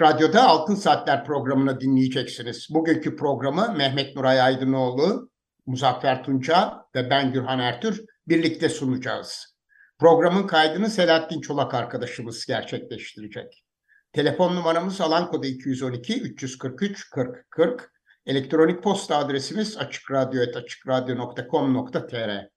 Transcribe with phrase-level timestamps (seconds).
[0.00, 2.66] Radyo'da Altın Saatler programını dinleyeceksiniz.
[2.70, 5.30] Bugünkü programı Mehmet Nuray Aydınoğlu,
[5.66, 9.56] Muzaffer Tunca ve ben Gürhan Ertür birlikte sunacağız.
[9.98, 13.64] Programın kaydını Selahattin Çolak arkadaşımız gerçekleştirecek.
[14.12, 17.92] Telefon numaramız alan kodu 212 343 40 40.
[18.26, 22.48] Elektronik posta adresimiz açıkradyo.com.tr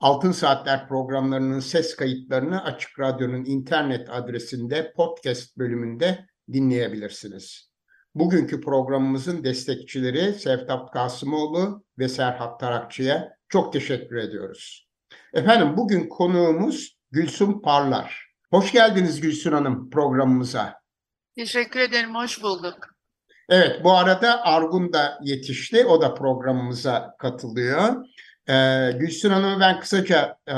[0.00, 7.70] Altın Saatler programlarının ses kayıtlarını Açık Radyo'nun internet adresinde podcast bölümünde dinleyebilirsiniz.
[8.14, 14.88] Bugünkü programımızın destekçileri Sevtap Kasımoğlu ve Serhat Tarakçı'ya çok teşekkür ediyoruz.
[15.34, 18.30] Efendim bugün konuğumuz Gülsün Parlar.
[18.50, 20.80] Hoş geldiniz Gülsün Hanım programımıza.
[21.36, 22.94] Teşekkür ederim, hoş bulduk.
[23.48, 25.86] Evet, bu arada Argun da yetişti.
[25.86, 28.06] O da programımıza katılıyor.
[28.48, 30.54] Ee, Gülsün Hanım'ı ben kısaca e,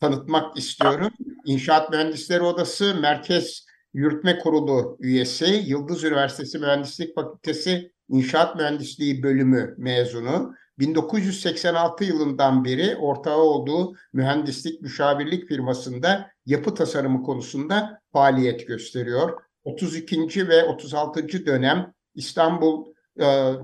[0.00, 1.12] tanıtmak istiyorum.
[1.44, 10.54] İnşaat Mühendisleri Odası Merkez Yürütme Kurulu üyesi, Yıldız Üniversitesi Mühendislik Fakültesi İnşaat Mühendisliği bölümü mezunu.
[10.78, 19.42] 1986 yılından beri ortağı olduğu mühendislik müşavirlik firmasında yapı tasarımı konusunda faaliyet gösteriyor.
[19.64, 20.48] 32.
[20.48, 21.46] ve 36.
[21.46, 23.54] dönem İstanbul e, e,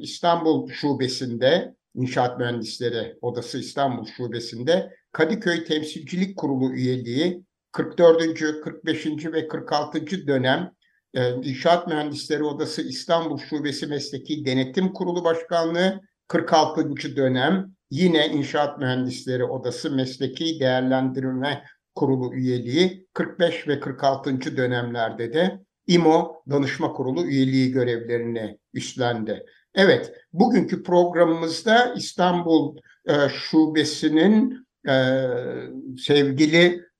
[0.00, 8.38] İstanbul Şubesi'nde İnşaat Mühendisleri Odası İstanbul Şubesi'nde Kadıköy Temsilcilik Kurulu üyeliği 44.
[8.62, 9.06] 45.
[9.06, 10.26] ve 46.
[10.26, 10.72] dönem
[11.14, 17.16] e, İnşaat Mühendisleri Odası İstanbul Şubesi Mesleki Denetim Kurulu Başkanlığı 46.
[17.16, 24.56] dönem yine İnşaat Mühendisleri Odası Mesleki Değerlendirme Kurulu üyeliği 45 ve 46.
[24.56, 29.44] dönemlerde de İMO Danışma Kurulu üyeliği görevlerini üstlendi.
[29.74, 34.94] Evet, bugünkü programımızda İstanbul e, Şubesi'nin e,
[35.98, 36.91] sevgili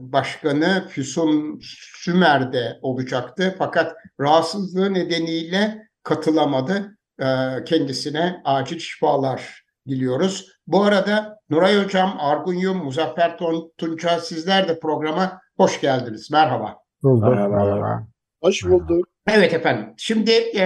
[0.00, 1.60] Başkanı Füsun
[2.02, 3.54] Sümer'de olacaktı.
[3.58, 6.96] Fakat rahatsızlığı nedeniyle katılamadı.
[7.18, 7.26] E,
[7.64, 10.52] kendisine acil şifalar diliyoruz.
[10.66, 13.38] Bu arada Nuray Hocam, Argun Yum, Muzaffer
[13.78, 16.30] Tunca sizler de programa hoş geldiniz.
[16.30, 16.76] Merhaba.
[17.02, 18.06] Merhaba.
[18.42, 19.08] Hoş bulduk.
[19.28, 19.94] Evet efendim.
[19.96, 20.64] Şimdi e,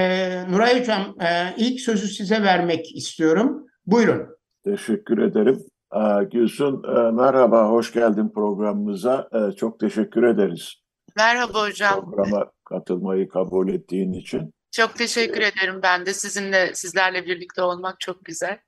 [0.51, 3.67] Nuray Hocam e, ilk sözü size vermek istiyorum.
[3.87, 4.27] Buyurun.
[4.65, 5.67] Teşekkür ederim.
[5.97, 9.29] Ee, Gülsün e, merhaba, hoş geldin programımıza.
[9.33, 10.75] E, çok teşekkür ederiz.
[11.17, 12.05] Merhaba hocam.
[12.05, 14.55] Programa katılmayı kabul ettiğin için.
[14.71, 16.12] Çok teşekkür ederim ben de.
[16.12, 18.59] Sizinle, sizlerle birlikte olmak çok güzel.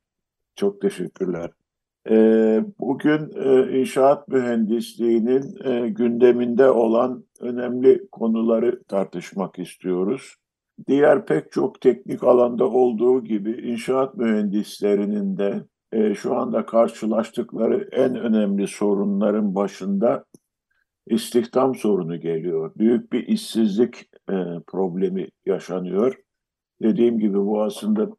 [0.56, 1.50] Çok teşekkürler.
[2.10, 5.54] Ee, bugün e, inşaat mühendisliğinin
[5.94, 10.34] gündeminde olan önemli konuları tartışmak istiyoruz.
[10.86, 15.62] Diğer pek çok teknik alanda olduğu gibi inşaat mühendislerinin de
[15.92, 20.24] e, şu anda karşılaştıkları en önemli sorunların başında
[21.06, 22.72] istihdam sorunu geliyor.
[22.76, 24.34] Büyük bir işsizlik e,
[24.66, 26.14] problemi yaşanıyor.
[26.82, 28.10] Dediğim gibi bu aslında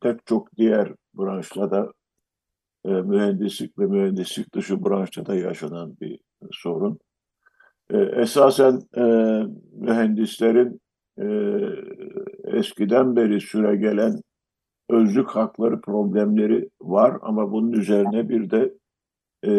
[0.00, 1.92] pek çok diğer branşta da
[2.84, 6.20] e, mühendislik ve mühendislik dışı branşta da yaşanan bir
[6.52, 6.98] sorun.
[7.90, 9.02] E, esasen e,
[9.72, 10.80] mühendislerin
[11.18, 11.26] e,
[12.58, 14.20] eskiden beri süre gelen
[14.88, 18.74] özlük hakları problemleri var ama bunun üzerine bir de
[19.46, 19.52] e,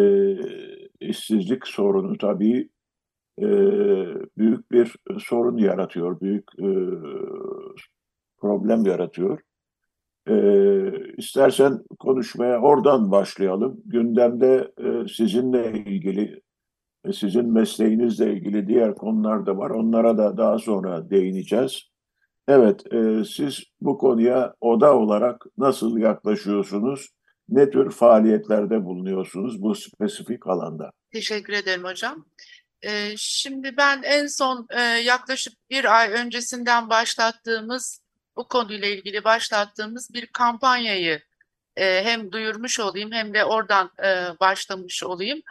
[1.00, 2.70] işsizlik sorunu tabii
[3.40, 3.48] e,
[4.38, 6.70] büyük bir sorun yaratıyor, büyük e,
[8.38, 9.40] problem yaratıyor.
[10.28, 10.36] E,
[11.18, 13.82] istersen konuşmaya oradan başlayalım.
[13.86, 16.42] Gündemde e, sizinle ilgili,
[17.06, 19.70] e, sizin mesleğinizle ilgili diğer konular da var.
[19.70, 21.93] Onlara da daha sonra değineceğiz.
[22.48, 27.10] Evet, e, siz bu konuya oda olarak nasıl yaklaşıyorsunuz?
[27.50, 30.92] Ne tür faaliyetlerde bulunuyorsunuz bu spesifik alanda?
[31.12, 32.26] Teşekkür ederim hocam.
[32.82, 38.02] E, şimdi ben en son e, yaklaşık bir ay öncesinden başlattığımız,
[38.36, 41.22] bu konuyla ilgili başlattığımız bir kampanyayı
[41.76, 45.42] e, hem duyurmuş olayım hem de oradan e, başlamış olayım.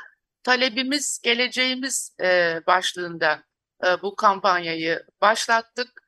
[0.43, 3.43] Talebimiz, geleceğimiz e, başlığında
[3.87, 6.02] e, bu kampanyayı başlattık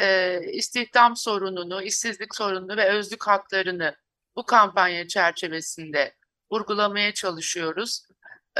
[0.00, 3.96] e, istihdam sorununu, işsizlik sorununu ve özlük haklarını
[4.36, 6.14] bu kampanya çerçevesinde
[6.50, 8.02] vurgulamaya çalışıyoruz.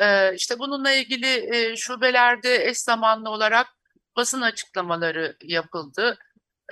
[0.01, 3.67] Ee, işte bununla ilgili e, şubelerde eş zamanlı olarak
[4.17, 6.19] basın açıklamaları yapıldı.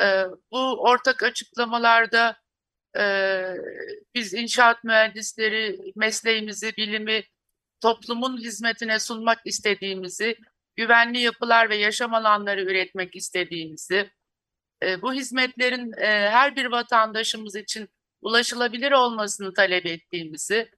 [0.03, 2.37] Ee, bu ortak açıklamalarda
[2.99, 3.45] e,
[4.15, 7.25] biz inşaat mühendisleri mesleğimizi, bilimi
[7.81, 10.37] toplumun hizmetine sunmak istediğimizi,
[10.77, 14.11] güvenli yapılar ve yaşam alanları üretmek istediğimizi,
[14.87, 17.89] e, bu hizmetlerin e, her bir vatandaşımız için
[18.23, 20.71] ulaşılabilir olmasını talep ettiğimizi,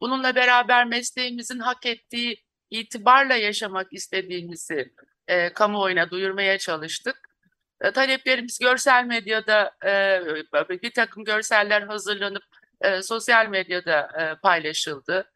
[0.00, 4.92] bununla beraber mesleğimizin hak ettiği itibarla yaşamak istediğimizi
[5.28, 7.16] e, kamuoyuna duyurmaya çalıştık.
[7.94, 9.76] Taleplerimiz görsel medyada
[10.82, 12.42] bir takım görseller hazırlanıp
[13.02, 14.10] sosyal medyada
[14.42, 15.30] paylaşıldı.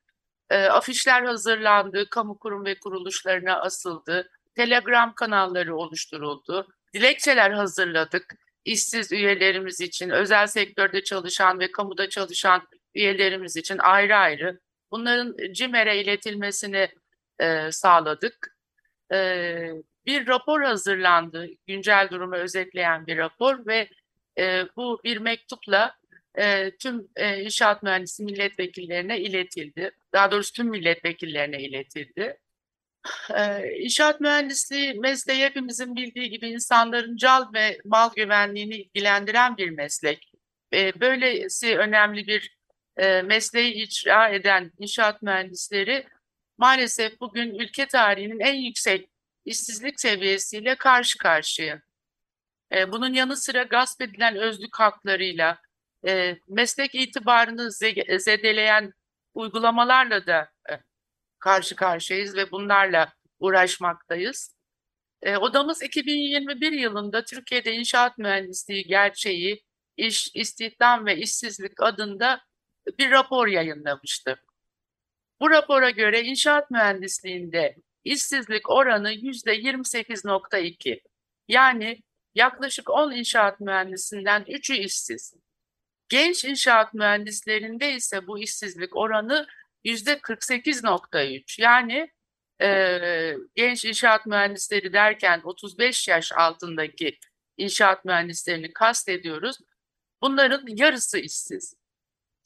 [0.50, 10.11] Afişler hazırlandı, kamu kurum ve kuruluşlarına asıldı, telegram kanalları oluşturuldu, dilekçeler hazırladık işsiz üyelerimiz için,
[10.11, 16.88] özel sektörde çalışan ve kamuda çalışan üyelerimiz için ayrı ayrı bunların CİMER'e iletilmesini
[17.40, 18.56] e, sağladık.
[19.12, 19.70] E,
[20.06, 23.88] bir rapor hazırlandı, güncel durumu özetleyen bir rapor ve
[24.38, 25.96] e, bu bir mektupla
[26.35, 29.90] e, tüm e, inşaat mühendisi milletvekillerine iletildi.
[30.12, 32.38] Daha doğrusu tüm milletvekillerine iletildi.
[33.36, 40.32] E, mühendisliği mesleği hepimizin bildiği gibi insanların cal ve mal güvenliğini ilgilendiren bir meslek.
[40.72, 42.58] E, böylesi önemli bir
[43.24, 46.06] mesleği icra eden inşaat mühendisleri
[46.58, 49.08] maalesef bugün ülke tarihinin en yüksek
[49.44, 51.82] işsizlik seviyesiyle karşı karşıya.
[52.88, 55.58] Bunun yanı sıra gasp edilen özlük haklarıyla,
[56.48, 57.72] meslek itibarını
[58.18, 58.92] zedeleyen
[59.34, 60.50] uygulamalarla da
[61.40, 64.55] karşı karşıyayız ve bunlarla uğraşmaktayız.
[65.23, 69.64] E, odamız 2021 yılında Türkiye'de inşaat mühendisliği gerçeği,
[69.96, 72.40] iş, istihdam ve işsizlik adında
[72.99, 74.43] bir rapor yayınlamıştı.
[75.40, 81.00] Bu rapora göre inşaat mühendisliğinde işsizlik oranı yüzde 28.2.
[81.49, 82.02] Yani
[82.35, 85.35] yaklaşık 10 inşaat mühendisinden 3'ü işsiz.
[86.08, 89.46] Genç inşaat mühendislerinde ise bu işsizlik oranı
[89.84, 91.62] yüzde 48.3.
[91.62, 92.10] Yani
[92.62, 97.19] e, genç inşaat mühendisleri derken 35 yaş altındaki
[97.56, 99.58] inşaat mühendislerini kastediyoruz.
[100.22, 101.75] Bunların yarısı işsiz.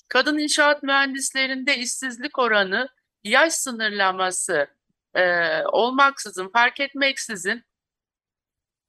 [0.09, 2.89] Kadın inşaat mühendislerinde işsizlik oranı
[3.25, 4.67] yaş sınırlaması
[5.15, 5.23] e,
[5.65, 7.65] olmaksızın, fark etmeksizin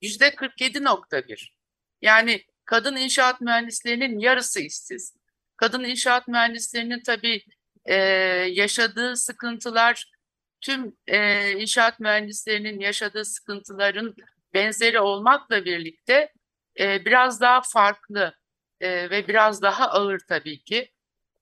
[0.02, 1.50] yüzde 47.1.
[2.02, 5.16] Yani kadın inşaat mühendislerinin yarısı işsiz.
[5.58, 7.46] Kadın inşaat mühendislerinin tabii
[7.86, 7.96] e,
[8.52, 10.12] yaşadığı sıkıntılar
[10.62, 14.16] tüm e, inşaat mühendislerinin yaşadığı sıkıntıların
[14.54, 16.34] benzeri olmakla birlikte
[16.80, 18.36] e, biraz daha farklı
[18.82, 20.92] e, ve biraz daha ağır tabii ki.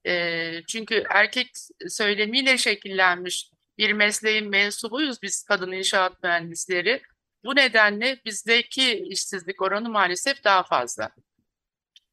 [0.06, 1.50] E, çünkü erkek
[1.88, 7.02] söylemiyle şekillenmiş bir mesleğin mensubuyuz biz kadın inşaat mühendisleri.
[7.44, 11.10] Bu nedenle bizdeki işsizlik oranı maalesef daha fazla.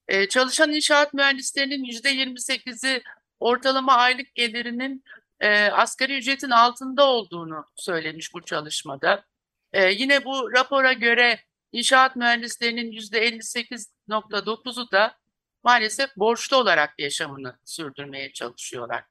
[0.08, 3.04] Ee, çalışan inşaat mühendislerinin yüzde 28'i
[3.40, 5.04] ortalama aylık gelirinin
[5.40, 9.26] e, asgari ücretin altında olduğunu söylemiş bu çalışmada.
[9.74, 11.40] E, yine bu rapora göre
[11.72, 15.18] inşaat mühendislerinin yüzde 58.9'u da
[15.64, 19.04] maalesef borçlu olarak yaşamını sürdürmeye çalışıyorlar.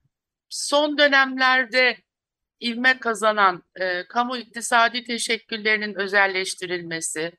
[0.48, 1.98] Son dönemlerde
[2.62, 7.32] ivme kazanan e, kamu iktisadi teşekküllerinin özelleştirilmesi,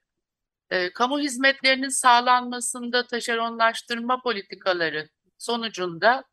[0.69, 6.23] e, kamu hizmetlerinin sağlanmasında taşeronlaştırma politikaları sonucunda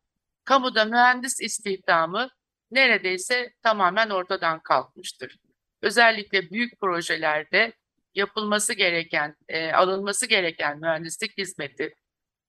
[0.47, 2.29] kamuda mühendis istihdamı
[2.71, 5.37] neredeyse tamamen ortadan kalkmıştır.
[5.81, 7.73] Özellikle büyük projelerde
[8.15, 11.95] yapılması gereken, e, alınması gereken mühendislik hizmeti,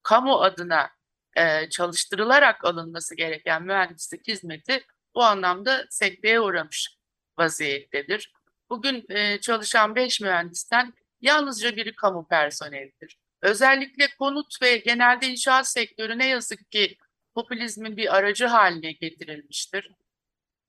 [0.03, 0.89] kamu adına
[1.37, 6.89] e, çalıştırılarak alınması gereken mühendislik hizmeti bu anlamda sekteye uğramış
[7.37, 8.33] vaziyettedir.
[8.69, 13.17] Bugün e, çalışan beş mühendisten yalnızca biri kamu personelidir.
[13.41, 16.97] Özellikle konut ve genelde inşaat sektörü ne yazık ki
[17.39, 19.91] popülizmin bir aracı haline getirilmiştir.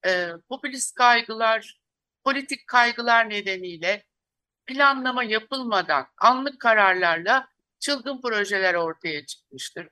[0.07, 1.81] E, popülist kaygılar,
[2.25, 4.05] politik kaygılar nedeniyle
[4.67, 7.49] planlama yapılmadan anlık kararlarla
[7.79, 9.89] çılgın projeler ortaya çıkmıştır.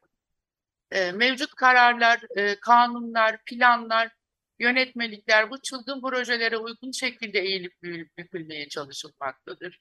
[0.90, 4.10] E, mevcut kararlar, e, kanunlar, planlar
[4.58, 9.80] yönetmelikler bu çılgın projelere uygun şekilde eğilip büyülüp bükülmeye çalışılmaktadır.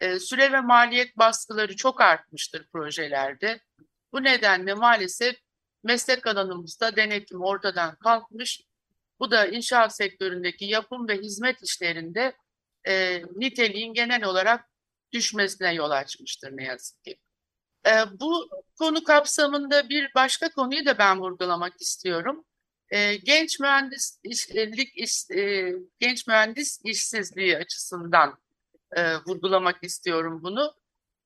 [0.00, 3.60] E, süre ve maliyet baskıları çok artmıştır projelerde.
[4.12, 5.47] Bu nedenle maalesef
[5.82, 8.60] meslek alanımızda denetim ortadan kalkmış.
[9.20, 12.36] Bu da inşaat sektöründeki yapım ve hizmet işlerinde
[12.86, 14.64] e, niteliğin genel olarak
[15.12, 17.18] düşmesine yol açmıştır ne yazık ki.
[17.86, 22.44] E, bu konu kapsamında bir başka konuyu da ben vurgulamak istiyorum.
[22.90, 28.38] E, genç mühendislik iş, e, genç mühendis işsizliği açısından
[28.96, 30.74] e, vurgulamak istiyorum bunu.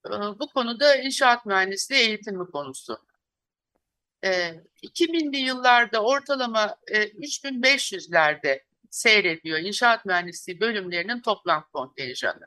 [0.07, 2.99] E, bu konuda inşaat mühendisliği eğitimi konusu.
[4.25, 12.47] E, 2000'li yıllarda ortalama e, 3500'lerde seyrediyor inşaat mühendisliği bölümlerinin toplam kontenjanı.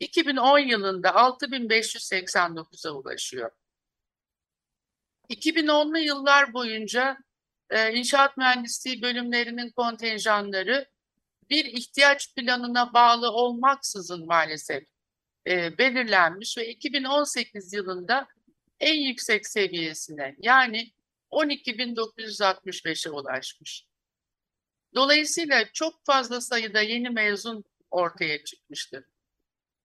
[0.00, 3.50] 2010 yılında 6589'a ulaşıyor.
[5.30, 7.18] 2010'lu yıllar boyunca
[7.70, 10.88] e, inşaat mühendisliği bölümlerinin kontenjanları
[11.50, 14.84] bir ihtiyaç planına bağlı olmaksızın maalesef
[15.46, 18.28] e, belirlenmiş ve 2018 yılında
[18.80, 20.90] en yüksek seviyesine yani
[21.30, 23.86] 12.965'e ulaşmış.
[24.94, 29.04] Dolayısıyla çok fazla sayıda yeni mezun ortaya çıkmıştır.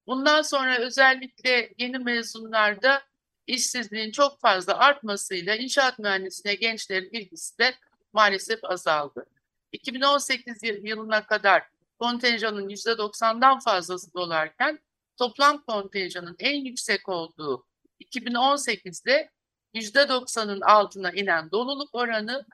[0.08, 3.04] Bundan sonra özellikle yeni mezunlarda
[3.48, 7.76] işsizliğin çok fazla artmasıyla inşaat mühendisliğine gençlerin ilgisi de
[8.14, 9.26] maalesef azaldı.
[9.72, 11.64] 2018 yılına kadar
[12.00, 14.80] kontenjanın %90'dan fazlası dolarken
[15.18, 17.66] toplam kontenjanın en yüksek olduğu
[18.12, 19.30] 2018'de
[19.74, 22.46] %90'ın altına inen doluluk oranı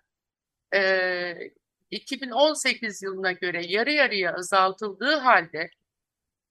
[0.73, 1.51] e,
[1.91, 5.69] 2018 yılına göre yarı yarıya azaltıldığı halde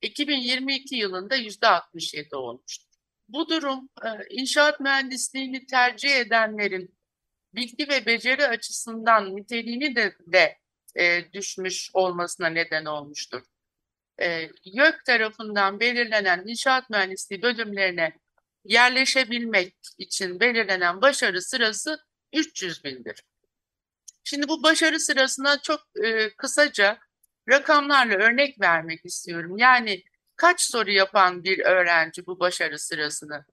[0.02, 2.88] 2022 yılında %67 olmuştur.
[3.28, 3.88] Bu durum
[4.30, 6.98] inşaat mühendisliğini tercih edenlerin
[7.54, 10.58] bilgi ve beceri açısından niteliğini de, de
[10.96, 13.42] e, düşmüş olmasına neden olmuştur.
[14.20, 18.18] E, YÖK tarafından belirlenen inşaat mühendisliği bölümlerine
[18.68, 21.98] yerleşebilmek için belirlenen başarı sırası
[22.32, 23.24] 300 bindir.
[24.24, 26.98] Şimdi bu başarı sırasına çok e, kısaca
[27.48, 29.58] rakamlarla örnek vermek istiyorum.
[29.58, 30.04] Yani
[30.36, 33.44] kaç soru yapan bir öğrenci bu başarı sırasını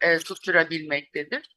[0.00, 1.56] e, tutturabilmektedir?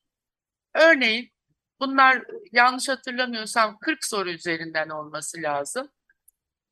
[0.73, 1.31] Örneğin
[1.79, 5.91] bunlar yanlış hatırlamıyorsam 40 soru üzerinden olması lazım.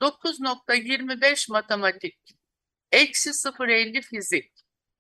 [0.02, 2.20] 9.25 matematik,
[2.92, 4.52] eksi 0.50 fizik,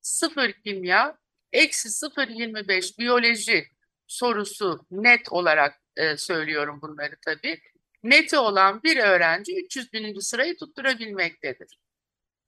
[0.01, 1.17] 0 kimya,
[1.55, 3.67] eksi 0.25 biyoloji
[4.07, 7.61] sorusu net olarak e, söylüyorum bunları tabii.
[8.03, 11.79] Neti olan bir öğrenci 300 bininci sırayı tutturabilmektedir.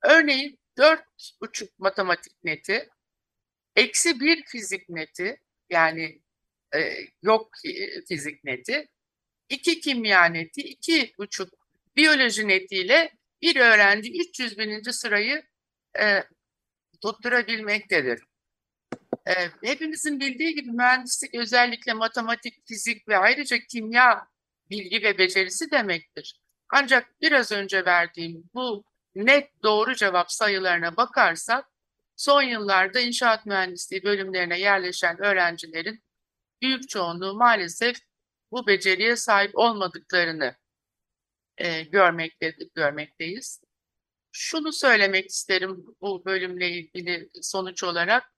[0.04, 2.90] Örneğin 4,5 matematik neti,
[3.76, 6.22] eksi 1 fizik neti yani
[6.76, 6.80] e,
[7.22, 7.52] yok
[8.08, 8.88] fizik neti,
[9.50, 11.50] 2 kimya neti, 2,5
[11.96, 15.44] biyoloji netiyle bir öğrenci 300 bininci sırayı
[16.00, 16.24] e,
[17.02, 18.24] tutturabilmektedir.
[19.28, 24.28] E, hepimizin bildiği gibi mühendislik özellikle matematik, fizik ve ayrıca kimya
[24.70, 26.42] bilgi ve becerisi demektir.
[26.70, 28.84] Ancak biraz önce verdiğim bu
[29.16, 31.66] net doğru cevap sayılarına bakarsak
[32.16, 36.04] son yıllarda inşaat mühendisliği bölümlerine yerleşen öğrencilerin
[36.62, 37.98] büyük çoğunluğu maalesef
[38.52, 40.56] bu beceriye sahip olmadıklarını
[41.58, 43.62] e, görmektedir, görmekteyiz.
[44.32, 48.37] Şunu söylemek isterim bu bölümle ilgili sonuç olarak.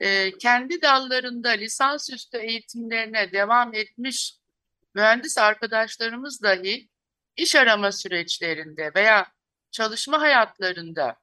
[0.00, 4.38] E, kendi dallarında lisansüstü eğitimlerine devam etmiş
[4.94, 6.88] mühendis arkadaşlarımız dahi
[7.36, 9.32] iş arama süreçlerinde veya
[9.70, 11.16] çalışma hayatlarında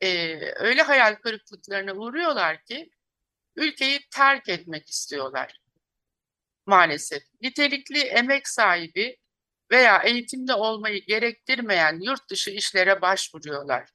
[0.00, 2.90] e, öyle hayal kırıklıklarına uğruyorlar ki
[3.56, 5.60] ülkeyi terk etmek istiyorlar
[6.66, 7.22] maalesef.
[7.40, 9.16] Nitelikli emek sahibi
[9.70, 13.92] veya eğitimde olmayı gerektirmeyen yurt dışı işlere başvuruyorlar.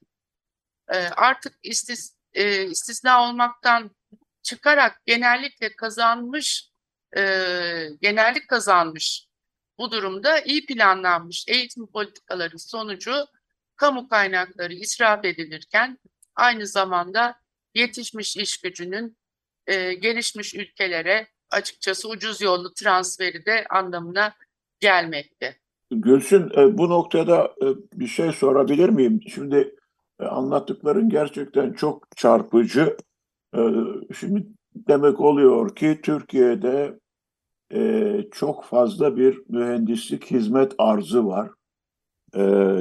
[0.88, 3.90] E, artık istis, e, istisna olmaktan
[4.42, 6.70] çıkarak genellikle kazanmış
[7.16, 7.22] e,
[8.00, 9.26] genellik kazanmış
[9.78, 13.12] bu durumda iyi planlanmış eğitim politikaları sonucu
[13.76, 15.98] kamu kaynakları israf edilirken
[16.36, 17.34] aynı zamanda
[17.74, 19.16] yetişmiş iş gücünün
[19.66, 24.34] e, gelişmiş ülkelere açıkçası ucuz yollu transferi de anlamına
[24.80, 25.56] gelmekte.
[25.90, 29.20] Gülsün e, bu noktada e, bir şey sorabilir miyim?
[29.34, 29.74] Şimdi
[30.20, 32.96] e, anlattıkların gerçekten çok çarpıcı.
[34.18, 36.98] Şimdi demek oluyor ki Türkiye'de
[38.30, 41.50] çok fazla bir mühendislik hizmet arzı var.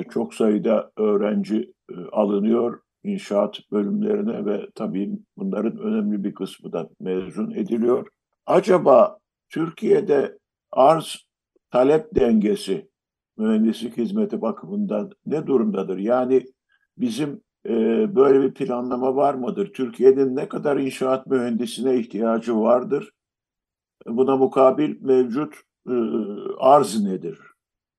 [0.09, 1.73] Çok sayıda öğrenci
[2.11, 8.07] alınıyor inşaat bölümlerine ve tabii bunların önemli bir kısmı da mezun ediliyor.
[8.45, 9.17] Acaba
[9.49, 10.37] Türkiye'de
[10.71, 11.25] arz
[11.71, 12.89] talep dengesi
[13.37, 15.97] mühendislik hizmeti bakımından ne durumdadır?
[15.97, 16.45] Yani
[16.97, 17.71] bizim e,
[18.15, 19.73] böyle bir planlama var mıdır?
[19.73, 23.11] Türkiye'nin ne kadar inşaat mühendisine ihtiyacı vardır?
[24.05, 25.55] Buna mukabil mevcut
[25.87, 25.93] e,
[26.59, 27.39] arz nedir?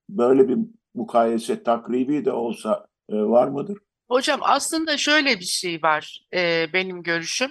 [0.08, 0.58] Böyle bir
[0.94, 3.78] mukayese takribi de olsa e, var mıdır?
[4.08, 7.50] Hocam aslında şöyle bir şey var e, benim görüşüm.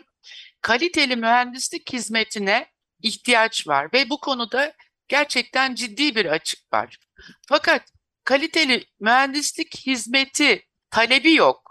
[0.61, 2.67] kaliteli mühendislik hizmetine
[3.03, 4.73] ihtiyaç var ve bu konuda
[5.07, 6.99] gerçekten ciddi bir açık var.
[7.47, 7.81] Fakat
[8.23, 11.70] kaliteli mühendislik hizmeti talebi yok.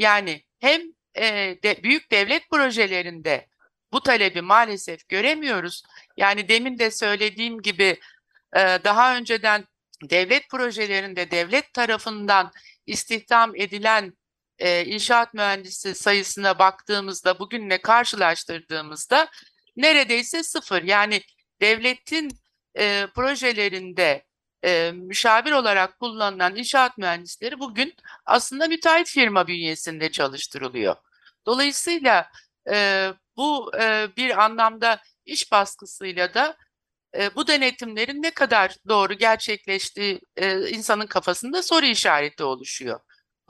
[0.00, 0.82] Yani hem
[1.14, 1.24] e,
[1.62, 3.46] de, büyük devlet projelerinde
[3.92, 5.82] bu talebi maalesef göremiyoruz.
[6.16, 8.00] Yani demin de söylediğim gibi
[8.56, 9.64] e, daha önceden
[10.02, 12.52] devlet projelerinde devlet tarafından
[12.86, 14.12] istihdam edilen
[14.58, 19.28] e, inşaat mühendisi sayısına baktığımızda bugünle karşılaştırdığımızda
[19.76, 20.82] neredeyse sıfır.
[20.82, 21.22] Yani
[21.60, 22.30] devletin
[22.78, 24.24] e, projelerinde
[24.64, 27.94] e, müşavir olarak kullanılan inşaat mühendisleri bugün
[28.26, 30.96] aslında müteahhit firma bünyesinde çalıştırılıyor.
[31.46, 32.30] Dolayısıyla
[32.70, 36.56] e, bu e, bir anlamda iş baskısıyla da
[37.18, 43.00] e, bu denetimlerin ne kadar doğru gerçekleştiği e, insanın kafasında soru işareti oluşuyor.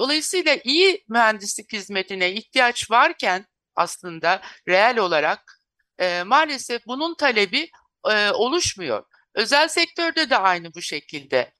[0.01, 5.61] Dolayısıyla iyi mühendislik hizmetine ihtiyaç varken aslında reel olarak
[5.99, 7.71] e, maalesef bunun talebi
[8.11, 9.05] e, oluşmuyor.
[9.41, 11.53] Özel sektörde de aynı bu şekilde.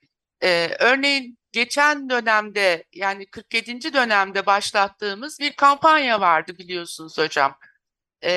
[0.43, 3.93] E, örneğin geçen dönemde yani 47.
[3.93, 7.59] dönemde başlattığımız bir kampanya vardı biliyorsunuz hocam.
[8.25, 8.33] E,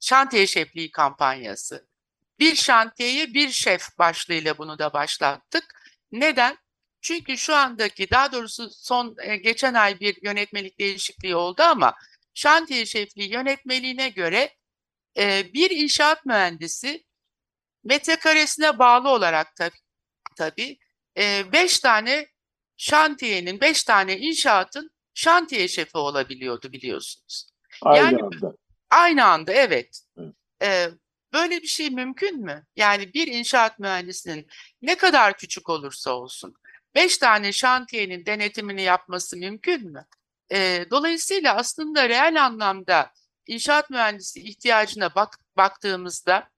[0.00, 1.88] şantiye şefliği kampanyası.
[2.38, 5.64] Bir şantiyeye bir şef başlığıyla bunu da başlattık.
[6.12, 6.58] Neden?
[7.00, 11.94] Çünkü şu andaki daha doğrusu son e, geçen ay bir yönetmelik değişikliği oldu ama
[12.34, 14.56] şantiye şefliği yönetmeliğine göre
[15.18, 17.07] e, bir inşaat mühendisi
[17.84, 19.78] metrekaresine bağlı olarak tabii
[20.36, 20.78] tabii
[21.18, 22.26] e, beş tane
[22.76, 27.50] şantiyenin, beş tane inşaatın şantiye şefi olabiliyordu biliyorsunuz.
[27.82, 28.52] Aynı Yani- anda.
[28.90, 30.00] Aynı anda evet.
[30.18, 30.34] Evet.
[30.62, 30.88] Ee,
[31.32, 32.66] böyle bir şey mümkün mü?
[32.76, 34.46] Yani bir inşaat mühendisinin
[34.82, 36.54] ne kadar küçük olursa olsun
[36.94, 40.06] beş tane şantiyenin denetimini yapması mümkün mü?
[40.52, 43.12] Ee, dolayısıyla aslında reel anlamda
[43.46, 46.48] inşaat mühendisi ihtiyacına bak, baktığımızda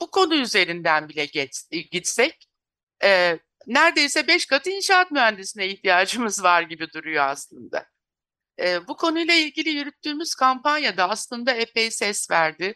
[0.00, 2.48] bu konu üzerinden bile geç, gitsek
[3.04, 7.86] e, neredeyse beş katı inşaat mühendisine ihtiyacımız var gibi duruyor aslında.
[8.60, 12.74] E, bu konuyla ilgili yürüttüğümüz kampanyada aslında epey ses verdi.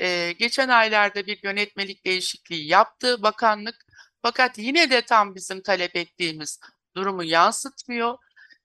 [0.00, 3.76] E, geçen aylarda bir yönetmelik değişikliği yaptı bakanlık.
[4.22, 6.60] Fakat yine de tam bizim talep ettiğimiz
[6.96, 8.18] durumu yansıtmıyor.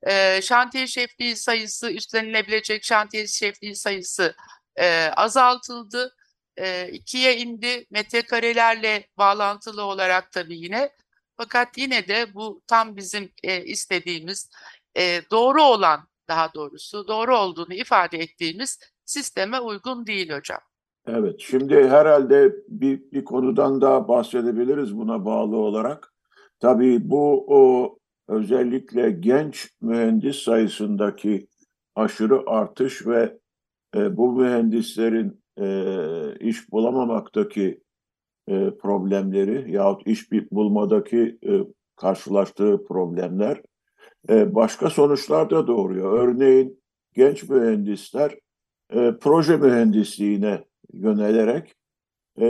[0.07, 4.35] E, şantiye şefliği sayısı, üstlenilebilecek şantiye şefliği sayısı
[4.75, 6.15] e, azaltıldı.
[6.57, 7.85] E, ikiye indi.
[7.91, 10.89] Metrekarelerle bağlantılı olarak tabii yine.
[11.37, 14.49] Fakat yine de bu tam bizim e, istediğimiz
[14.97, 20.59] e, doğru olan daha doğrusu doğru olduğunu ifade ettiğimiz sisteme uygun değil hocam.
[21.07, 26.13] Evet, şimdi herhalde bir, bir konudan daha bahsedebiliriz buna bağlı olarak.
[26.59, 31.47] Tabii bu o özellikle genç mühendis sayısındaki
[31.95, 33.37] aşırı artış ve
[33.95, 35.67] e, bu mühendislerin e,
[36.39, 37.81] iş bulamamaktaki
[38.47, 41.51] e, problemleri yahut iş bulmadaki e,
[41.95, 43.61] karşılaştığı problemler
[44.29, 46.19] e, başka sonuçlar da doğuruyor.
[46.19, 46.81] Örneğin
[47.13, 48.35] genç mühendisler
[48.93, 51.75] e, proje mühendisliğine yönelerek
[52.39, 52.47] e,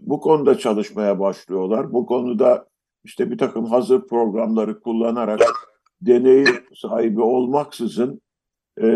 [0.00, 1.92] bu konuda çalışmaya başlıyorlar.
[1.92, 2.66] Bu konuda
[3.04, 5.40] işte bir takım hazır programları kullanarak
[6.00, 8.20] deneyim sahibi olmaksızın
[8.82, 8.86] e,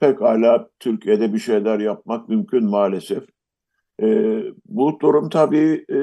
[0.00, 3.24] pekala Türkiye'de bir şeyler yapmak mümkün maalesef.
[4.02, 5.98] E, bu durum tabii e,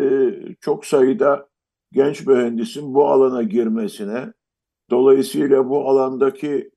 [0.61, 1.49] çok sayıda
[1.91, 4.33] genç mühendisin bu alana girmesine,
[4.89, 6.71] dolayısıyla bu alandaki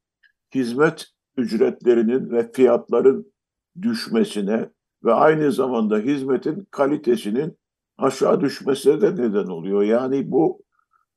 [0.55, 1.07] hizmet
[1.37, 3.33] ücretlerinin ve fiyatların
[3.83, 4.71] düşmesine
[5.05, 7.59] ve aynı zamanda hizmetin kalitesinin
[7.99, 9.83] aşağı düşmesine de neden oluyor.
[9.83, 10.63] Yani bu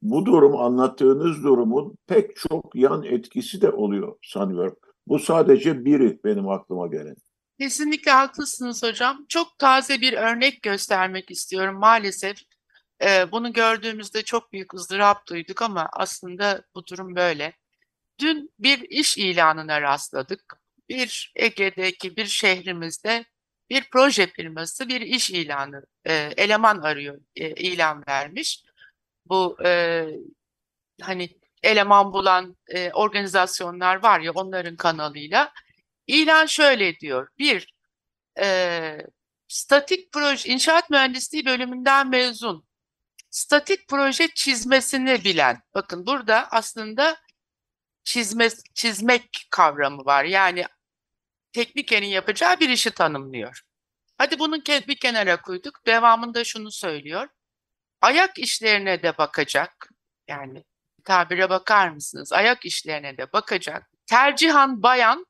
[0.02, 4.76] bu durum anlattığınız durumun pek çok yan etkisi de oluyor sanıyorum.
[5.08, 7.16] Bu sadece biri benim aklıma gelen.
[7.60, 9.26] Kesinlikle haklısınız hocam.
[9.30, 12.38] Çok taze bir örnek göstermek istiyorum maalesef.
[13.04, 17.54] e, bunu gördüğümüzde çok büyük ızdırap duyduk ama aslında bu durum böyle.
[18.20, 20.60] Dün bir iş ilanına rastladık.
[20.90, 23.26] Bir Ege'deki bir şehrimizde
[23.70, 28.64] bir proje firması bir iş ilanı, e, eleman arıyor, e, ilan vermiş.
[29.26, 30.06] Bu e,
[31.02, 31.30] hani
[31.64, 35.54] eleman bulan e, organizasyonlar var ya onların kanalıyla.
[36.08, 37.28] İlan şöyle diyor.
[37.40, 37.74] Bir,
[38.40, 38.98] e,
[39.48, 42.66] statik proje, inşaat mühendisliği bölümünden mezun,
[43.30, 45.62] statik proje çizmesini bilen.
[45.74, 47.18] Bakın burada aslında
[48.04, 50.24] çizme, çizmek kavramı var.
[50.24, 50.66] Yani
[51.54, 53.62] teknikerin yapacağı bir işi tanımlıyor.
[54.18, 55.86] Hadi bunu ke- bir kenara koyduk.
[55.86, 57.28] Devamında şunu söylüyor.
[58.02, 59.90] Ayak işlerine de bakacak.
[60.28, 60.64] Yani
[61.04, 62.34] tabire bakar mısınız?
[62.34, 63.90] Ayak işlerine de bakacak.
[64.06, 65.26] Tercihan bayan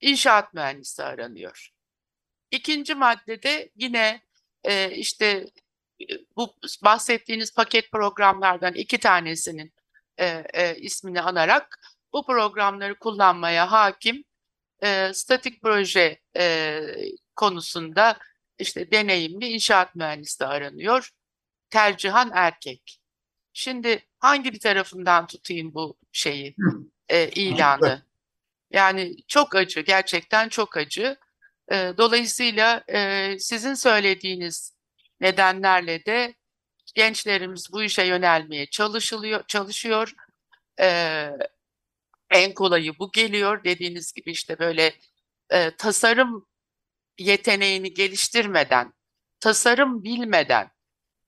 [0.00, 1.70] inşaat mühendisi aranıyor.
[2.50, 4.22] İkinci maddede yine
[4.64, 5.46] e, işte
[6.00, 6.04] e,
[6.36, 9.72] bu bahsettiğiniz paket programlardan iki tanesinin
[10.18, 11.80] e, e, ismini anarak
[12.12, 14.24] bu programları kullanmaya hakim
[14.82, 16.80] e, statik proje e,
[17.36, 18.18] konusunda
[18.58, 21.10] işte deneyimli inşaat mühendisi aranıyor.
[21.70, 23.00] Tercihan erkek.
[23.54, 26.56] Şimdi hangi bir tarafından tutayım bu şeyi,
[27.08, 28.02] e, ilanı?
[28.70, 31.16] Yani çok acı, gerçekten çok acı.
[31.72, 34.74] E, dolayısıyla e, sizin söylediğiniz
[35.20, 36.34] nedenlerle de
[36.94, 40.12] gençlerimiz bu işe yönelmeye çalışılıyor, çalışıyor.
[40.80, 41.30] E,
[42.30, 43.64] en kolayı bu geliyor.
[43.64, 44.94] Dediğiniz gibi işte böyle
[45.50, 46.46] e, tasarım
[47.18, 48.92] yeteneğini geliştirmeden,
[49.40, 50.70] tasarım bilmeden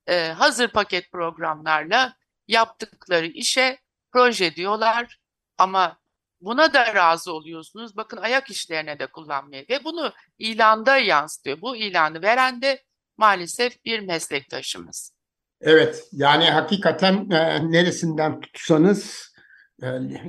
[0.07, 2.16] e, hazır paket programlarla
[2.47, 3.79] yaptıkları işe
[4.11, 5.19] proje diyorlar
[5.57, 5.97] ama
[6.41, 7.97] buna da razı oluyorsunuz.
[7.97, 11.61] Bakın ayak işlerine de kullanmaya ve bunu ilanda yansıtıyor.
[11.61, 12.83] Bu ilanı veren de
[13.17, 15.13] maalesef bir meslektaşımız.
[15.61, 19.33] Evet, yani hakikaten e, neresinden tutsanız
[19.81, 19.85] e,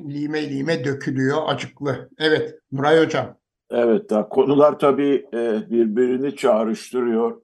[0.09, 2.11] lime lime dökülüyor, acıklı.
[2.19, 3.39] Evet, Nuray Hocam.
[3.71, 7.43] Evet, da konular tabii e, birbirini çağrıştırıyor.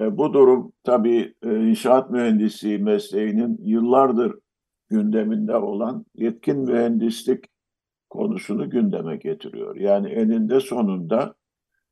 [0.00, 4.38] E, bu durum tabii e, inşaat mühendisliği mesleğinin yıllardır
[4.88, 7.44] gündeminde olan yetkin mühendislik
[8.10, 9.76] konusunu gündeme getiriyor.
[9.76, 11.34] Yani eninde sonunda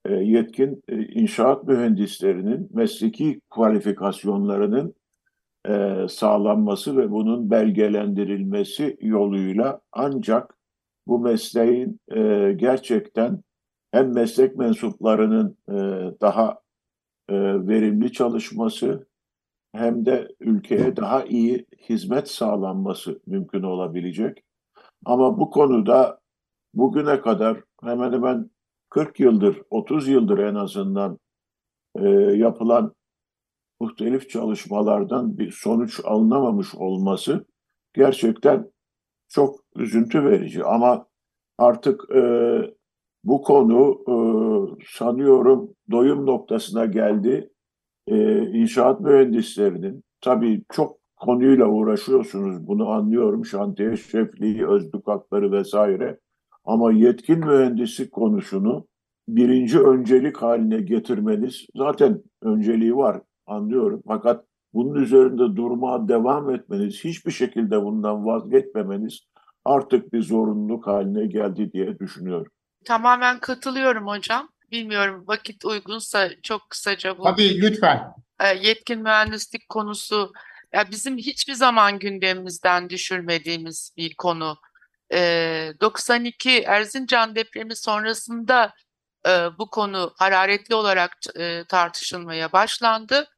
[0.05, 4.95] e, yetkin inşaat mühendislerinin mesleki kualifikasyonlarının
[6.09, 10.57] sağlanması ve bunun belgelendirilmesi yoluyla ancak
[11.07, 12.01] bu mesleğin
[12.57, 13.43] gerçekten
[13.93, 15.57] hem meslek mensuplarının
[16.21, 16.59] daha
[17.29, 17.35] e,
[17.69, 19.09] verimli çalışması
[19.73, 24.45] hem de ülkeye daha iyi hizmet sağlanması mümkün olabilecek.
[25.05, 26.21] Ama bu konuda
[26.75, 28.51] bugüne kadar hemen hemen
[28.91, 31.19] 40 yıldır, 30 yıldır en azından
[31.99, 32.95] e, yapılan
[33.81, 37.45] muhtelif çalışmalardan bir sonuç alınamamış olması
[37.93, 38.73] gerçekten
[39.29, 40.65] çok üzüntü verici.
[40.65, 41.07] Ama
[41.59, 42.21] artık e,
[43.29, 44.15] bu konu e,
[44.87, 47.51] sanıyorum doyum noktasına geldi.
[48.07, 53.45] E, inşaat mühendislerinin tabii çok konuyla uğraşıyorsunuz bunu anlıyorum.
[53.45, 56.19] Şantiye şefliği, özlük hakları vesaire.
[56.65, 58.87] Ama yetkin mühendislik konusunu
[59.29, 64.03] birinci öncelik haline getirmeniz zaten önceliği var anlıyorum.
[64.07, 69.21] Fakat bunun üzerinde durmaya devam etmeniz, hiçbir şekilde bundan vazgeçmemeniz
[69.65, 72.53] artık bir zorunluluk haline geldi diye düşünüyorum.
[72.89, 74.49] Tamamen katılıyorum hocam.
[74.71, 78.15] Bilmiyorum vakit uygunsa çok kısaca bu Tabii lütfen.
[78.41, 80.33] e, yetkin mühendislik konusu
[80.73, 84.59] ya bizim hiçbir zaman gündemimizden düşürmediğimiz bir konu.
[85.13, 88.75] E, 92 Erzincan depremi sonrasında
[89.27, 93.29] e, bu konu hararetli olarak e, tartışılmaya başlandı.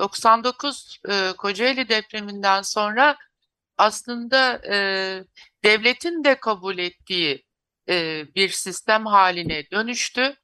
[0.00, 3.16] 99 e, Kocaeli depreminden sonra
[3.76, 4.62] aslında
[5.64, 7.47] devletin de kabul ettiği
[7.88, 10.36] e, bir sistem haline dönüştü.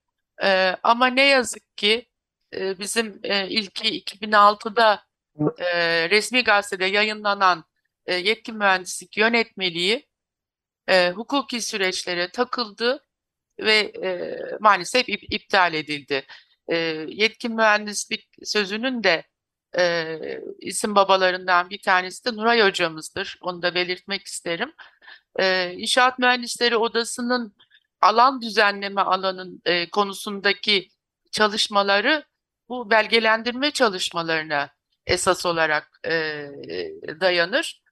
[0.43, 2.09] E, ama ne yazık ki
[2.55, 5.05] e, bizim e, ilki 2006'da
[5.59, 7.65] e, resmi gazetede yayınlanan
[8.07, 10.09] e, yetkin mühendislik yönetmeliği
[10.89, 13.05] e, hukuki süreçlere takıldı
[13.61, 16.27] ve e, maalesef ip, iptal edildi.
[16.69, 16.77] E,
[17.09, 19.25] yetkin mühendislik sözünün de
[19.79, 23.39] e, isim babalarından bir tanesi de Nuray hocamızdır.
[23.43, 24.73] Onu da belirtmek isterim.
[25.39, 27.55] E, İnşaat Mühendisleri Odası'nın
[28.01, 30.89] alan düzenleme alanın e, konusundaki
[31.33, 32.25] çalışmaları
[32.69, 34.71] bu belgelendirme çalışmalarına
[35.07, 36.47] esas olarak e,
[37.21, 37.83] dayanır.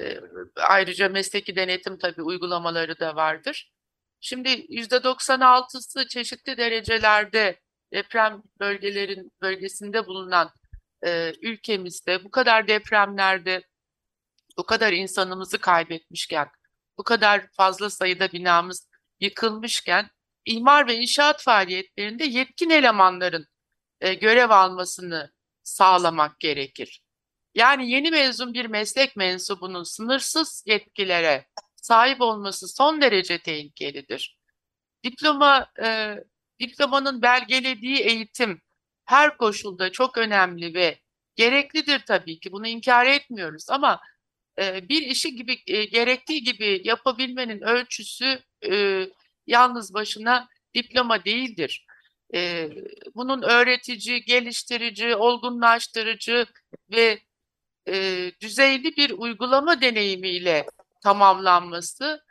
[0.00, 0.20] E,
[0.56, 3.72] ayrıca mesleki denetim tabii uygulamaları da vardır.
[4.20, 7.60] Şimdi %96'sı çeşitli derecelerde
[7.92, 10.50] deprem bölgelerin bölgesinde bulunan
[11.06, 13.62] e, ülkemizde bu kadar depremlerde
[14.58, 16.48] bu kadar insanımızı kaybetmişken,
[16.98, 18.88] bu kadar fazla sayıda binamız
[19.20, 20.10] yıkılmışken
[20.44, 23.46] imar ve inşaat faaliyetlerinde yetkin elemanların
[24.00, 25.32] e, görev almasını
[25.62, 27.02] sağlamak gerekir.
[27.54, 34.38] Yani yeni mezun bir meslek mensubunun sınırsız yetkilere sahip olması son derece tehlikelidir.
[35.04, 36.16] Diploma, e,
[36.60, 38.62] diplomanın belgelediği eğitim
[39.04, 41.00] her koşulda çok önemli ve
[41.36, 42.52] gereklidir tabii ki.
[42.52, 44.00] Bunu inkar etmiyoruz ama
[44.58, 49.04] e, bir işi gibi e, gerektiği gibi yapabilmenin ölçüsü e,
[49.46, 51.86] yalnız başına diploma değildir.
[53.14, 56.46] Bunun öğretici, geliştirici, olgunlaştırıcı
[56.90, 57.18] ve
[58.40, 60.66] düzeyli bir uygulama deneyimiyle
[61.02, 62.24] tamamlanması,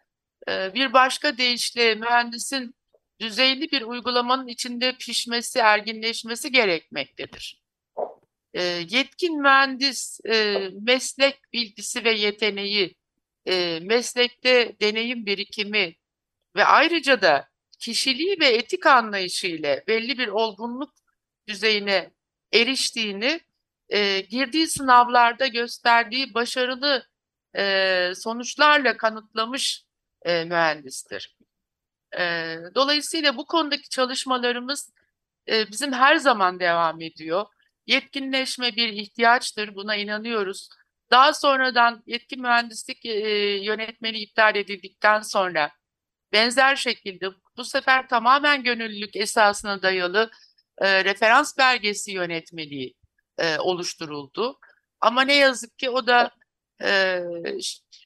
[0.48, 2.76] bir başka deyişle mühendisin
[3.20, 7.62] düzeyli bir uygulamanın içinde pişmesi, erginleşmesi gerekmektedir.
[8.58, 12.96] E, yetkin mühendis e, meslek bilgisi ve yeteneği,
[13.46, 15.96] e, meslekte deneyim birikimi
[16.56, 20.94] ve ayrıca da kişiliği ve etik anlayışı ile belli bir olgunluk
[21.48, 22.12] düzeyine
[22.54, 23.42] eriştiğini
[23.90, 27.08] e, girdiği sınavlarda gösterdiği başarılı
[27.58, 29.84] e, sonuçlarla kanıtlamış
[30.26, 31.38] e, mühendistir.
[32.20, 34.94] E, dolayısıyla bu konudaki çalışmalarımız
[35.50, 37.46] e, bizim her zaman devam ediyor.
[37.88, 40.70] Yetkinleşme bir ihtiyaçtır, buna inanıyoruz.
[41.12, 43.20] Daha sonradan yetkin mühendislik e,
[43.64, 45.72] yönetmeliği iptal edildikten sonra
[46.32, 50.32] benzer şekilde bu sefer tamamen gönüllülük esasına dayalı
[50.78, 52.94] e, referans belgesi yönetmeliği
[53.38, 54.60] e, oluşturuldu.
[55.02, 56.32] Ama ne yazık ki o da
[56.84, 57.22] e,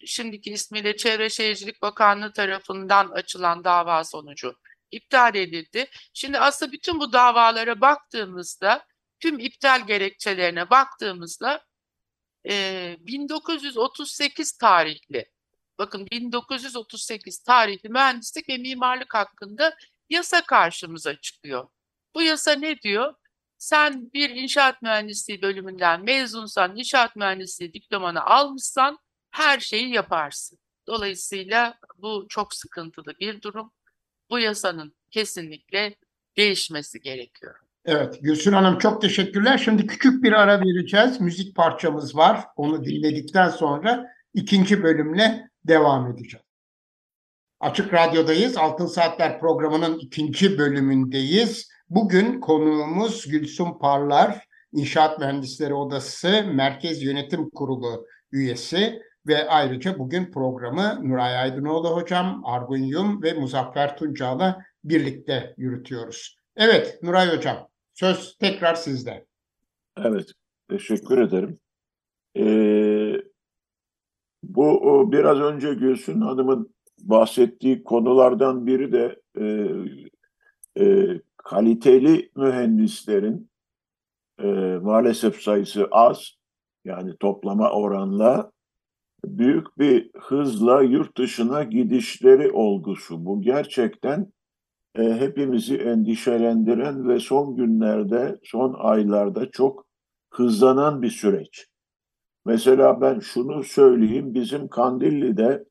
[0.06, 4.56] şimdiki ismiyle Çevre Şehircilik Bakanlığı tarafından açılan dava sonucu
[4.92, 5.88] iptal edildi.
[6.14, 8.86] Şimdi aslında bütün bu davalara baktığımızda,
[9.22, 11.66] tüm iptal gerekçelerine baktığımızda
[12.50, 15.32] e, 1938 tarihli,
[15.78, 19.78] bakın 1938 tarihli mühendislik ve mimarlık hakkında
[20.10, 21.70] yasa karşımıza çıkıyor.
[22.16, 23.14] Bu yasa ne diyor?
[23.58, 28.98] Sen bir inşaat mühendisliği bölümünden mezunsan, inşaat mühendisliği diplomanı almışsan
[29.32, 30.60] her şeyi yaparsın.
[30.88, 33.72] Dolayısıyla bu çok sıkıntılı bir durum.
[34.30, 35.96] Bu yasanın kesinlikle
[36.38, 37.71] değişmesi gerekiyor.
[37.86, 39.58] Evet, Gülsün Hanım çok teşekkürler.
[39.58, 41.22] Şimdi küçük bir ara vereceğiz.
[41.22, 42.46] Müzik parçamız var.
[42.56, 46.46] Onu dinledikten sonra ikinci bölümle devam edeceğiz.
[47.60, 48.58] Açık Radyo'dayız.
[48.58, 51.70] Altın Saatler programının ikinci bölümündeyiz.
[51.90, 61.00] Bugün konuğumuz Gülsüm Parlar, İnşaat Mühendisleri Odası Merkez Yönetim Kurulu üyesi ve ayrıca bugün programı
[61.04, 66.38] Nuray Aydınoğlu Hocam, Argun Yum ve Muzaffer Tunca'la birlikte yürütüyoruz.
[66.56, 67.71] Evet Nuray Hocam,
[68.02, 69.26] söz tekrar sizde.
[69.98, 70.32] Evet,
[70.70, 71.60] teşekkür ederim.
[72.38, 73.22] Ee,
[74.44, 79.46] bu biraz önce Gülsün Hanım'ın bahsettiği konulardan biri de e,
[80.84, 83.50] e, kaliteli mühendislerin
[84.40, 84.48] e,
[84.82, 86.36] maalesef sayısı az,
[86.86, 88.52] yani toplama oranla
[89.26, 93.26] büyük bir hızla yurt dışına gidişleri olgusu.
[93.26, 94.34] Bu gerçekten
[94.96, 99.86] e, hepimizi endişelendiren ve son günlerde, son aylarda çok
[100.34, 101.68] hızlanan bir süreç.
[102.46, 105.66] Mesela ben şunu söyleyeyim, bizim Kandilli'de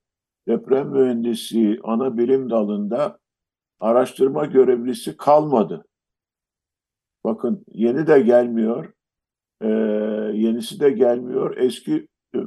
[0.48, 3.18] deprem mühendisliği ana bilim dalında
[3.80, 5.85] araştırma görevlisi kalmadı.
[7.24, 8.92] Bakın yeni de gelmiyor,
[9.62, 9.68] e,
[10.35, 11.56] yenisi de gelmiyor.
[11.56, 12.38] Eski e,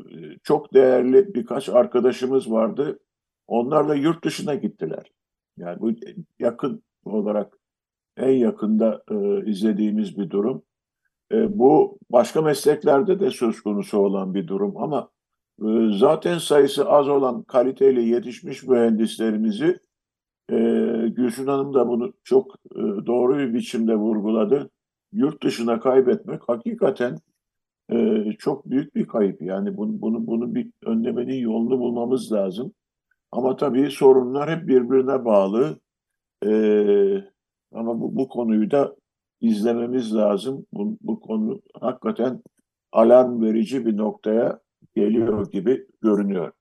[0.43, 2.99] çok değerli birkaç arkadaşımız vardı.
[3.47, 5.11] Onlar da yurt dışına gittiler.
[5.57, 5.91] Yani bu
[6.39, 7.59] yakın olarak
[8.17, 10.63] en yakında e, izlediğimiz bir durum.
[11.31, 15.09] E, bu başka mesleklerde de söz konusu olan bir durum ama
[15.61, 15.65] e,
[15.99, 19.79] zaten sayısı az olan kaliteli yetişmiş mühendislerimizi
[20.49, 20.55] e,
[21.07, 24.69] Gülsün Hanım da bunu çok e, doğru bir biçimde vurguladı.
[25.13, 27.17] Yurt dışına kaybetmek hakikaten
[27.91, 29.41] e, çok büyük bir kayıp.
[29.41, 32.73] Yani bunu, bunu, bunu bir önlemenin yolunu bulmamız lazım.
[33.33, 35.79] Ama tabii sorunlar hep birbirine bağlı.
[36.45, 36.51] E,
[37.71, 38.95] ama bu, bu konuyu da
[39.41, 40.65] izlememiz lazım.
[40.73, 42.43] Bu, bu konu hakikaten
[42.91, 44.59] alarm verici bir noktaya
[44.95, 46.51] geliyor gibi görünüyor.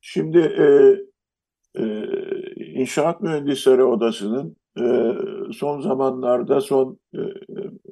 [0.00, 0.64] Şimdi e,
[1.82, 2.06] e,
[2.56, 5.14] İnşaat Mühendisleri Odası'nın e,
[5.52, 7.20] son zamanlarda son e,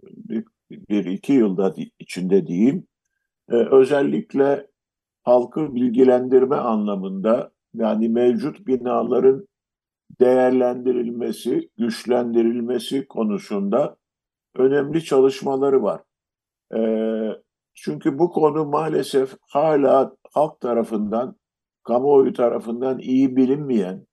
[0.00, 2.86] bir, bir iki yılda içinde diyeyim
[3.50, 4.66] e, özellikle
[5.22, 9.48] halkı bilgilendirme anlamında yani mevcut binaların
[10.20, 13.96] değerlendirilmesi, güçlendirilmesi konusunda
[14.56, 16.02] önemli çalışmaları var.
[16.74, 16.80] E,
[17.74, 21.36] çünkü bu konu maalesef hala halk tarafından,
[21.82, 24.06] kamuoyu tarafından iyi bilinmeyen,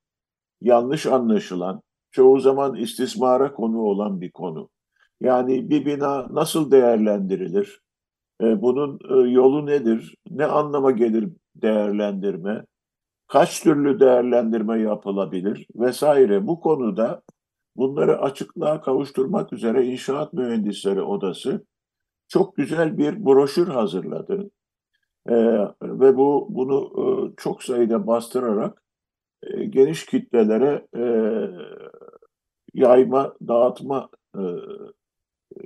[0.62, 4.70] yanlış anlaşılan, çoğu zaman istismara konu olan bir konu.
[5.22, 7.82] Yani bir bina nasıl değerlendirilir?
[8.42, 10.16] E, bunun e, yolu nedir?
[10.30, 12.66] Ne anlama gelir değerlendirme?
[13.30, 15.68] Kaç türlü değerlendirme yapılabilir?
[15.76, 16.48] Vesaire.
[16.48, 17.22] Bu konuda
[17.76, 21.66] bunları açıklığa kavuşturmak üzere İnşaat Mühendisleri Odası
[22.28, 24.52] çok güzel bir broşür hazırladı.
[25.30, 25.36] E,
[25.84, 28.84] ve bu bunu e, çok sayıda bastırarak
[29.44, 31.04] e, geniş kitlelere e,
[32.74, 35.62] yayma, dağıtma e, e,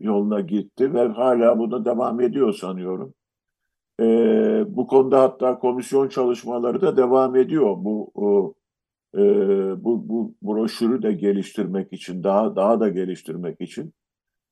[0.00, 3.14] yoluna gitti ve hala buna devam ediyor sanıyorum.
[4.00, 4.04] E,
[4.76, 7.76] bu konuda hatta komisyon çalışmaları da devam ediyor.
[7.78, 8.54] Bu
[9.14, 9.20] e,
[9.84, 13.94] bu, bu broşürü de geliştirmek için, daha daha da geliştirmek için.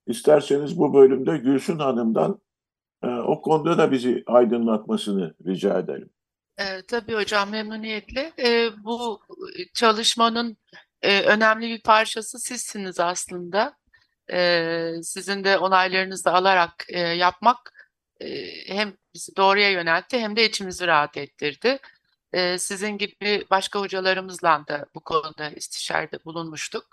[0.06, 2.40] İsterseniz bu bölümde Gülsün Hanım'dan
[3.02, 6.10] e, o konuda da bizi aydınlatmasını rica edelim.
[6.58, 8.32] E, tabii hocam memnuniyetle.
[8.44, 9.20] E, bu
[9.74, 10.56] çalışmanın
[11.02, 13.76] e, önemli bir parçası sizsiniz aslında.
[14.32, 17.81] E, sizin de onaylarınızı alarak e, yapmak
[18.66, 21.78] hem bizi doğruya yöneltti hem de içimizi rahat ettirdi.
[22.58, 26.86] Sizin gibi başka hocalarımızla da bu konuda istişarede bulunmuştuk.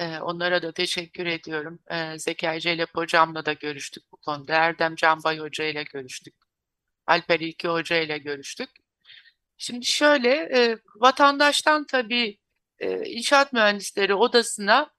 [0.00, 1.78] Onlara da teşekkür ediyorum.
[1.90, 4.54] E, Zekai Celep hocamla da görüştük bu konuda.
[4.54, 6.34] Erdem Canbay Hoca ile görüştük.
[7.06, 8.70] Alper İlki Hoca ile görüştük.
[9.58, 12.38] Şimdi şöyle, vatandaştan tabii
[13.04, 14.90] inşaat mühendisleri odasına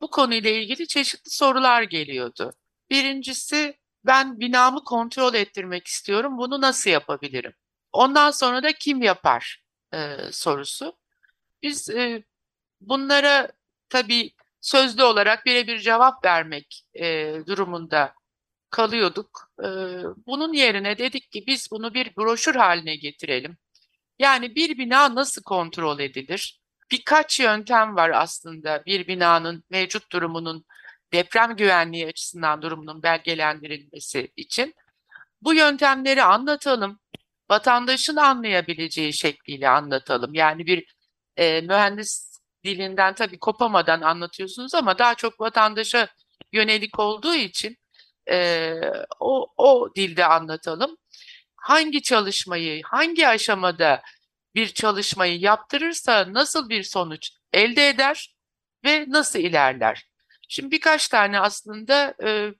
[0.00, 2.52] bu konuyla ilgili çeşitli sorular geliyordu.
[2.90, 7.52] Birincisi, ben binamı kontrol ettirmek istiyorum, bunu nasıl yapabilirim?
[7.92, 10.98] Ondan sonra da kim yapar e, sorusu.
[11.62, 12.24] Biz e,
[12.80, 13.48] bunlara
[13.88, 18.14] tabii sözlü olarak birebir cevap vermek e, durumunda
[18.70, 19.50] kalıyorduk.
[19.60, 19.66] E,
[20.26, 23.56] bunun yerine dedik ki biz bunu bir broşür haline getirelim.
[24.18, 26.60] Yani bir bina nasıl kontrol edilir?
[26.90, 30.64] Birkaç yöntem var aslında bir binanın mevcut durumunun
[31.12, 34.74] deprem güvenliği açısından durumunun belgelendirilmesi için.
[35.42, 37.00] Bu yöntemleri anlatalım.
[37.50, 40.34] Vatandaşın anlayabileceği şekliyle anlatalım.
[40.34, 40.94] Yani bir
[41.36, 46.08] e, mühendis dilinden tabii kopamadan anlatıyorsunuz ama daha çok vatandaşa
[46.52, 47.76] yönelik olduğu için
[48.30, 48.74] e,
[49.20, 50.96] o, o dilde anlatalım
[51.62, 54.02] hangi çalışmayı, hangi aşamada
[54.54, 58.36] bir çalışmayı yaptırırsa nasıl bir sonuç elde eder
[58.84, 60.11] ve nasıl ilerler?
[60.52, 62.54] Şimdi birkaç tane aslında e,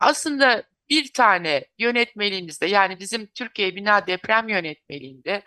[0.00, 5.42] aslında bir tane yönetmeliğimizde yani bizim Türkiye Bina Deprem Yönetmeliğinde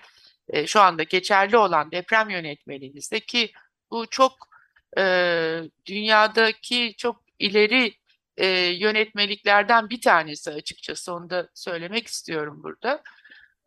[0.50, 3.52] e, şu anda geçerli olan deprem yönetmeliğimizde ki
[3.92, 4.50] bu çok
[4.98, 5.04] e,
[5.86, 7.94] dünyadaki çok ileri
[8.38, 13.04] e, yönetmeliklerden bir tanesi açıkçası onu da söylemek istiyorum burada.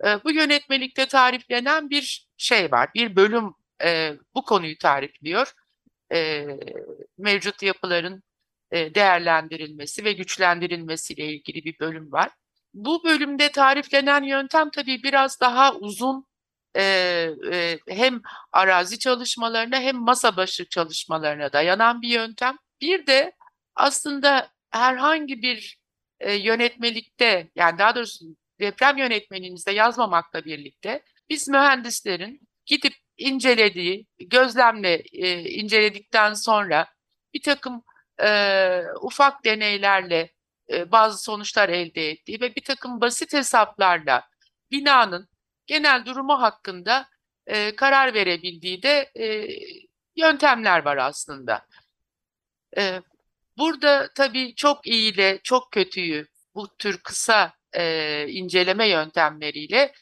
[0.04, 5.54] E, bu yönetmelikte tariflenen bir şey var, bir bölüm e, bu konuyu tarifliyor.
[6.12, 6.46] E,
[7.18, 8.22] mevcut yapıların
[8.70, 12.30] e, değerlendirilmesi ve güçlendirilmesiyle ilgili bir bölüm var.
[12.74, 16.26] Bu bölümde tariflenen yöntem tabii biraz daha uzun
[16.76, 16.82] e,
[17.52, 22.56] e, hem arazi çalışmalarına hem masa başı çalışmalarına dayanan bir yöntem.
[22.80, 23.32] Bir de
[23.74, 25.78] aslında herhangi bir
[26.20, 28.24] e, yönetmelikte yani daha doğrusu
[28.60, 36.86] deprem yönetmenimizde yazmamakla birlikte biz mühendislerin gidip incelediği, gözlemle e, inceledikten sonra
[37.34, 37.84] bir takım
[38.22, 40.30] e, ufak deneylerle
[40.70, 44.28] e, bazı sonuçlar elde ettiği ve bir takım basit hesaplarla
[44.70, 45.28] binanın
[45.66, 47.08] genel durumu hakkında
[47.46, 49.48] e, karar verebildiği de e,
[50.16, 51.66] yöntemler var aslında.
[52.76, 53.00] E,
[53.60, 59.92] Burada tabii çok iyi ile çok kötüyü bu tür kısa e, inceleme yöntemleriyle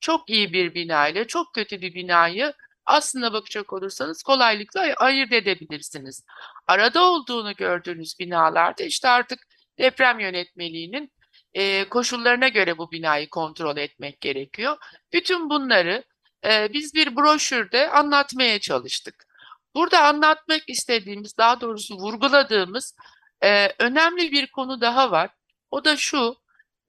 [0.00, 2.54] çok iyi bir bina ile çok kötü bir binayı
[2.86, 6.24] aslında bakacak olursanız kolaylıkla ayırt edebilirsiniz.
[6.66, 9.38] Arada olduğunu gördüğünüz binalarda işte artık
[9.78, 11.12] deprem yönetmeliğinin
[11.54, 14.76] e, koşullarına göre bu binayı kontrol etmek gerekiyor.
[15.12, 16.04] Bütün bunları
[16.44, 19.26] e, biz bir broşürde anlatmaya çalıştık.
[19.74, 22.96] Burada anlatmak istediğimiz, daha doğrusu vurguladığımız
[23.44, 25.30] e, önemli bir konu daha var.
[25.70, 26.36] O da şu,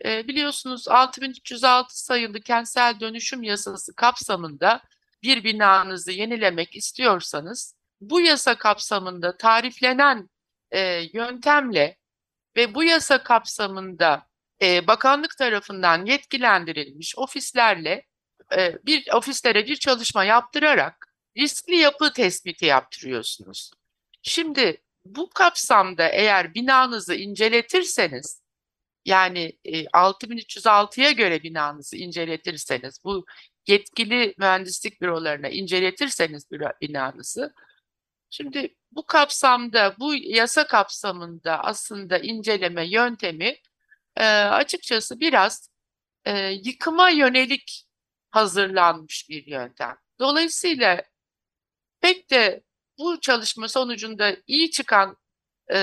[0.06, 4.82] e, biliyorsunuz 6306 sayılı kentsel dönüşüm yasası kapsamında
[5.24, 10.30] bir binanızı yenilemek istiyorsanız, bu yasa kapsamında tariflenen
[10.72, 11.98] e, yöntemle
[12.56, 14.28] ve bu yasa kapsamında
[14.62, 18.06] e, bakanlık tarafından yetkilendirilmiş ofislerle
[18.58, 23.72] e, bir ofislere bir çalışma yaptırarak riskli yapı tespiti yaptırıyorsunuz.
[24.22, 28.42] Şimdi bu kapsamda eğer binanızı inceletirseniz
[29.08, 33.26] yani e, 6306'ya göre binanızı inceletirseniz bu
[33.68, 36.52] yetkili mühendislik bürolarına inceletirseniz
[36.82, 37.54] binanızı
[38.30, 43.56] şimdi bu kapsamda bu yasa kapsamında aslında inceleme yöntemi
[44.18, 45.70] e, açıkçası biraz
[46.26, 47.86] e, yıkıma yönelik
[48.32, 49.98] hazırlanmış bir yöntem.
[50.20, 51.04] Dolayısıyla
[52.02, 52.64] pek de
[52.98, 55.18] bu çalışma sonucunda iyi çıkan,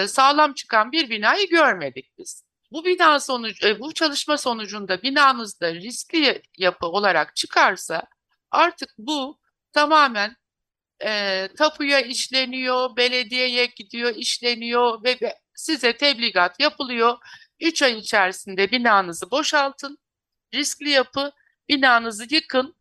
[0.06, 2.44] sağlam çıkan bir binayı görmedik biz.
[2.74, 8.02] Bu bina sonucu, e, bu çalışma sonucunda binanızda riskli yapı olarak çıkarsa
[8.50, 9.40] artık bu
[9.72, 10.36] tamamen
[11.04, 15.18] e, tapuya işleniyor, belediyeye gidiyor, işleniyor ve
[15.54, 17.18] size tebligat yapılıyor.
[17.60, 19.98] 3 ay içerisinde binanızı boşaltın,
[20.54, 21.32] riskli yapı,
[21.68, 22.76] binanızı yıkın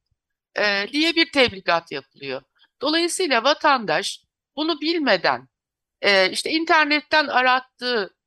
[0.59, 2.41] e, diye bir tebligat yapılıyor.
[2.81, 4.23] Dolayısıyla vatandaş
[4.55, 5.49] bunu bilmeden
[6.01, 8.22] e, işte internetten arattığı ara-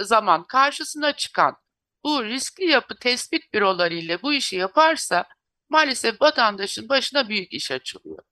[0.00, 1.56] zaman karşısına çıkan
[2.04, 5.24] bu riskli yapı tespit büroları ile bu işi yaparsa
[5.68, 8.22] maalesef vatandaşın başına büyük iş açılıyor.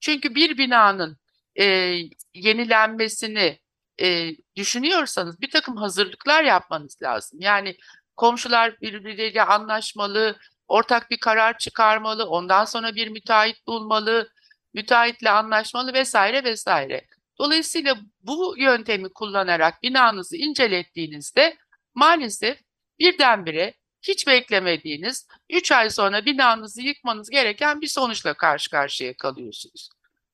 [0.00, 1.18] Çünkü bir binanın
[1.60, 1.64] e,
[2.34, 3.58] yenilenmesini
[4.00, 7.38] e, düşünüyorsanız bir takım hazırlıklar yapmanız lazım.
[7.42, 7.76] Yani
[8.16, 14.28] komşular birbirleriyle anlaşmalı, ortak bir karar çıkarmalı, ondan sonra bir müteahhit bulmalı,
[14.74, 17.06] müteahhitle anlaşmalı vesaire vesaire.
[17.38, 21.56] Dolayısıyla bu yöntemi kullanarak binanızı incelettiğinizde
[21.94, 22.58] maalesef
[22.98, 29.88] birdenbire hiç beklemediğiniz 3 ay sonra binanızı yıkmanız gereken bir sonuçla karşı karşıya kalıyorsunuz.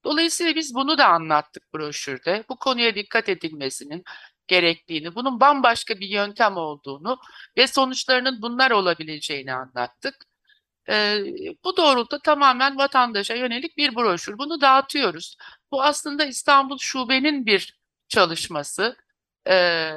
[0.05, 2.45] Dolayısıyla biz bunu da anlattık broşürde.
[2.49, 4.05] Bu konuya dikkat edilmesinin
[4.49, 7.19] gerektiğini, bunun bambaşka bir yöntem olduğunu
[7.57, 10.30] ve sonuçlarının bunlar olabileceğini anlattık.
[10.89, 11.25] Ee,
[11.65, 14.39] bu doğrultuda tamamen vatandaşa yönelik bir broşür.
[14.39, 15.37] Bunu dağıtıyoruz.
[15.73, 17.79] Bu aslında İstanbul Şube'nin bir
[18.09, 18.97] çalışması.
[19.49, 19.93] Ee,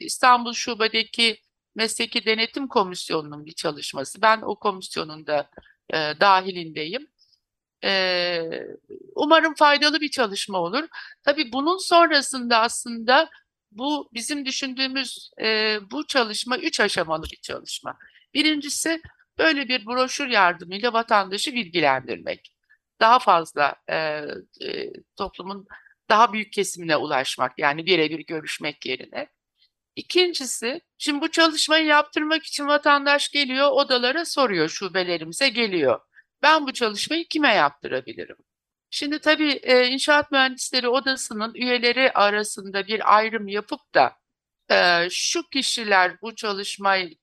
[0.00, 1.40] İstanbul Şube'deki
[1.74, 4.22] Mesleki Denetim Komisyonu'nun bir çalışması.
[4.22, 5.50] Ben o komisyonun da
[5.90, 7.08] e, dahilindeyim.
[7.84, 8.62] Ee,
[9.14, 10.88] umarım faydalı bir çalışma olur.
[11.22, 13.30] Tabii bunun sonrasında aslında
[13.72, 17.98] bu bizim düşündüğümüz e, bu çalışma üç aşamalı bir çalışma.
[18.34, 19.02] Birincisi
[19.38, 22.52] böyle bir broşür yardımıyla vatandaşı bilgilendirmek.
[23.00, 23.96] Daha fazla e,
[24.62, 25.66] e, toplumun
[26.08, 29.28] daha büyük kesimine ulaşmak yani birebir görüşmek yerine.
[29.96, 36.00] İkincisi, şimdi bu çalışmayı yaptırmak için vatandaş geliyor, odalara soruyor, şubelerimize geliyor.
[36.42, 38.36] Ben bu çalışmayı kime yaptırabilirim?
[38.90, 44.16] Şimdi tabii e, İnşaat Mühendisleri Odası'nın üyeleri arasında bir ayrım yapıp da
[44.70, 47.16] e, şu kişiler bu çalışmayı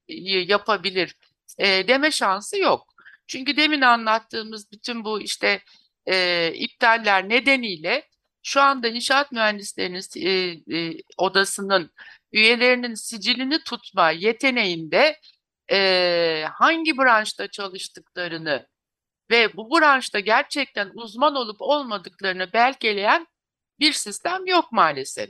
[0.48, 1.16] yapabilir
[1.60, 2.94] e, deme şansı yok.
[3.28, 5.62] Çünkü demin anlattığımız bütün bu işte
[6.06, 8.08] e, iptaller nedeniyle
[8.44, 10.30] şu anda İnşaat Mühendislerinin e,
[10.78, 11.92] e, Odası'nın
[12.32, 15.20] üyelerinin sicilini tutma yeteneğinde
[15.72, 18.68] e, hangi branşta çalıştıklarını
[19.32, 23.28] ve bu branşta gerçekten uzman olup olmadıklarını belgeleyen
[23.80, 25.30] bir sistem yok maalesef.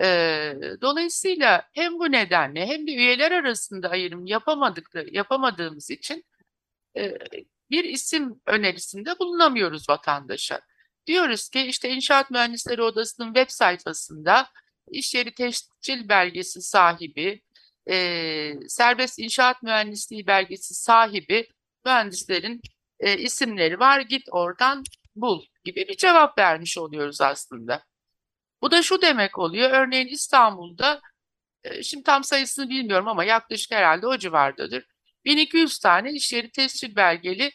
[0.00, 6.24] Ee, dolayısıyla hem bu nedenle hem de üyeler arasında ayrım yapamadıkları, yapamadığımız için
[6.96, 7.18] e,
[7.70, 10.60] bir isim önerisinde bulunamıyoruz vatandaşa.
[11.06, 14.48] Diyoruz ki işte İnşaat Mühendisleri Odası'nın web sayfasında
[14.90, 17.42] iş yeri tescil belgesi sahibi,
[17.90, 21.48] e, serbest inşaat mühendisliği belgesi sahibi
[21.84, 22.60] mühendislerin
[23.00, 24.84] e, isimleri var git oradan
[25.16, 27.89] bul gibi bir cevap vermiş oluyoruz aslında.
[28.62, 29.70] Bu da şu demek oluyor.
[29.70, 31.00] Örneğin İstanbul'da
[31.64, 34.86] e, şimdi tam sayısını bilmiyorum ama yaklaşık herhalde o civardadır.
[35.24, 37.52] 1200 tane iş yeri tescil belgeli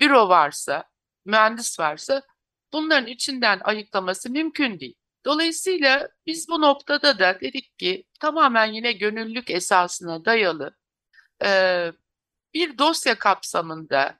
[0.00, 0.84] büro varsa,
[1.24, 2.22] mühendis varsa
[2.72, 4.94] bunların içinden ayıklaması mümkün değil.
[5.24, 10.76] Dolayısıyla biz bu noktada da dedik ki tamamen yine gönüllülük esasına dayalı
[11.44, 11.92] e,
[12.54, 14.18] bir dosya kapsamında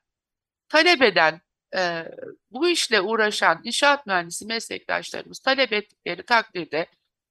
[0.69, 1.41] talep eden,
[1.77, 2.05] e,
[2.51, 6.87] bu işle uğraşan inşaat mühendisi meslektaşlarımız talep ettikleri takdirde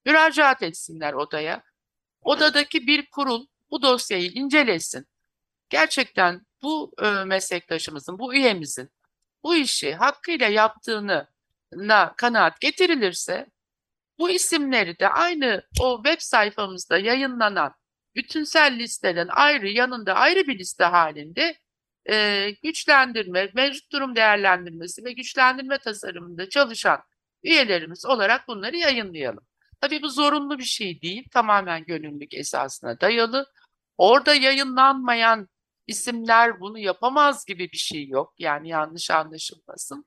[0.05, 1.63] müracaat etsinler odaya.
[2.21, 5.07] Odadaki bir kurul bu dosyayı incelesin.
[5.69, 8.89] Gerçekten bu e, meslektaşımızın, bu üyemizin
[9.43, 11.27] bu işi hakkıyla yaptığını
[11.71, 13.47] na kanaat getirilirse
[14.19, 17.73] bu isimleri de aynı o web sayfamızda yayınlanan
[18.15, 21.57] bütünsel listeden ayrı yanında ayrı bir liste halinde
[22.09, 27.03] e, güçlendirme, mevcut durum değerlendirmesi ve güçlendirme tasarımında çalışan
[27.43, 29.43] üyelerimiz olarak bunları yayınlayalım.
[29.81, 33.45] Tabii bu zorunlu bir şey değil, tamamen gönüllülük esasına dayalı.
[33.97, 35.49] Orada yayınlanmayan
[35.87, 38.33] isimler bunu yapamaz gibi bir şey yok.
[38.39, 40.05] Yani yanlış anlaşılmasın.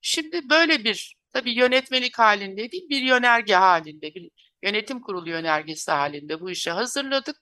[0.00, 4.30] Şimdi böyle bir tabii yönetmelik halinde değil bir yönerge halinde bir
[4.62, 7.36] yönetim kurulu yönergesi halinde bu işi hazırladık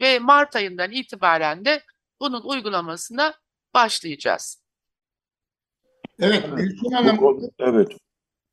[0.00, 1.82] ve Mart ayından itibaren de
[2.20, 3.34] bunun uygulamasına
[3.74, 4.62] başlayacağız.
[6.20, 7.92] Evet, Evet, Gülsün Hanım, evet.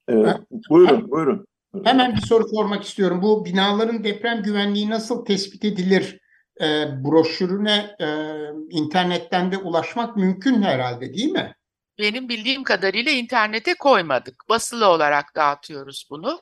[0.10, 0.40] Ee, Ha?
[0.70, 1.46] buyurun, buyurun.
[1.84, 3.22] hemen bir soru sormak istiyorum.
[3.22, 6.20] Bu binaların deprem güvenliği nasıl tespit edilir?
[6.62, 8.08] Ee, broşürüne e,
[8.70, 11.56] internetten de ulaşmak mümkün herhalde, değil mi?
[12.00, 14.44] Benim bildiğim kadarıyla internete koymadık.
[14.50, 16.42] Basılı olarak dağıtıyoruz bunu.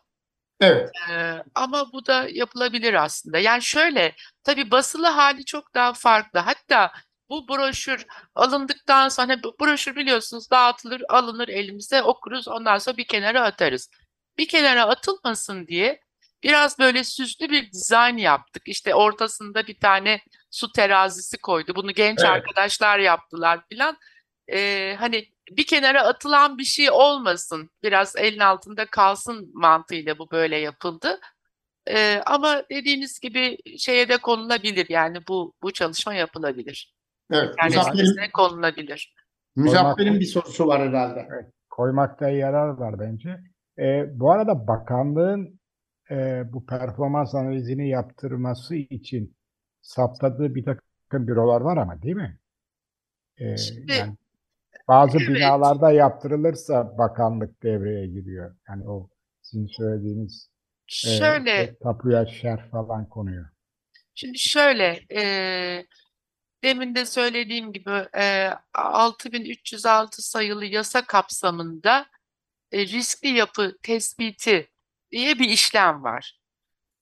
[0.61, 3.37] Evet, Ee, ama bu da yapılabilir aslında.
[3.37, 6.39] Yani şöyle, tabii basılı hali çok daha farklı.
[6.39, 6.91] Hatta
[7.29, 8.05] bu broşür
[8.35, 13.89] alındıktan sonra bu broşür biliyorsunuz dağıtılır, alınır elimize okuruz, ondan sonra bir kenara atarız.
[14.37, 16.01] Bir kenara atılmasın diye
[16.43, 18.63] biraz böyle süslü bir dizayn yaptık.
[18.65, 20.21] İşte ortasında bir tane
[20.51, 21.75] su terazisi koydu.
[21.75, 22.29] Bunu genç Evet.
[22.29, 23.97] arkadaşlar yaptılar filan.
[24.51, 30.57] Ee, hani bir kenara atılan bir şey olmasın, biraz elin altında kalsın mantığıyla bu böyle
[30.57, 31.19] yapıldı.
[31.89, 36.96] Ee, ama dediğiniz gibi şeye de konulabilir yani bu bu çalışma yapılabilir.
[37.31, 37.55] Evet,
[37.91, 39.15] sitesine konulabilir.
[39.55, 41.27] Muzaffer'in bir sorusu var herhalde.
[41.69, 43.39] koymakta yarar var bence.
[43.79, 45.59] E, bu arada bakanlığın
[46.11, 49.35] e, bu performans analizini yaptırması için
[49.81, 52.37] saptadığı bir takım bürolar var ama değil mi?
[53.37, 54.15] E, Şimdi- yani
[54.87, 55.29] bazı Evet.
[55.29, 58.55] binalarda yaptırılırsa bakanlık devreye giriyor.
[58.69, 59.09] Yani o
[59.41, 60.49] sizin söylediğiniz
[60.87, 63.45] e, Şöyle tapuya şerh falan konuyor.
[64.15, 65.21] Şimdi şöyle, e,
[66.63, 72.05] demin de söylediğim gibi e, 6306 sayılı yasa kapsamında
[72.71, 74.71] e, riskli yapı tespiti
[75.11, 76.39] diye bir işlem var.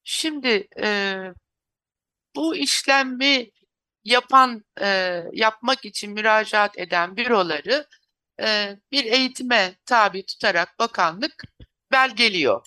[0.03, 1.17] Şimdi e,
[2.35, 3.49] bu işlemi
[4.03, 7.87] yapan, e, yapmak için müracaat eden büroları
[8.41, 11.43] e, bir eğitime tabi tutarak bakanlık
[11.91, 12.65] belgeliyor.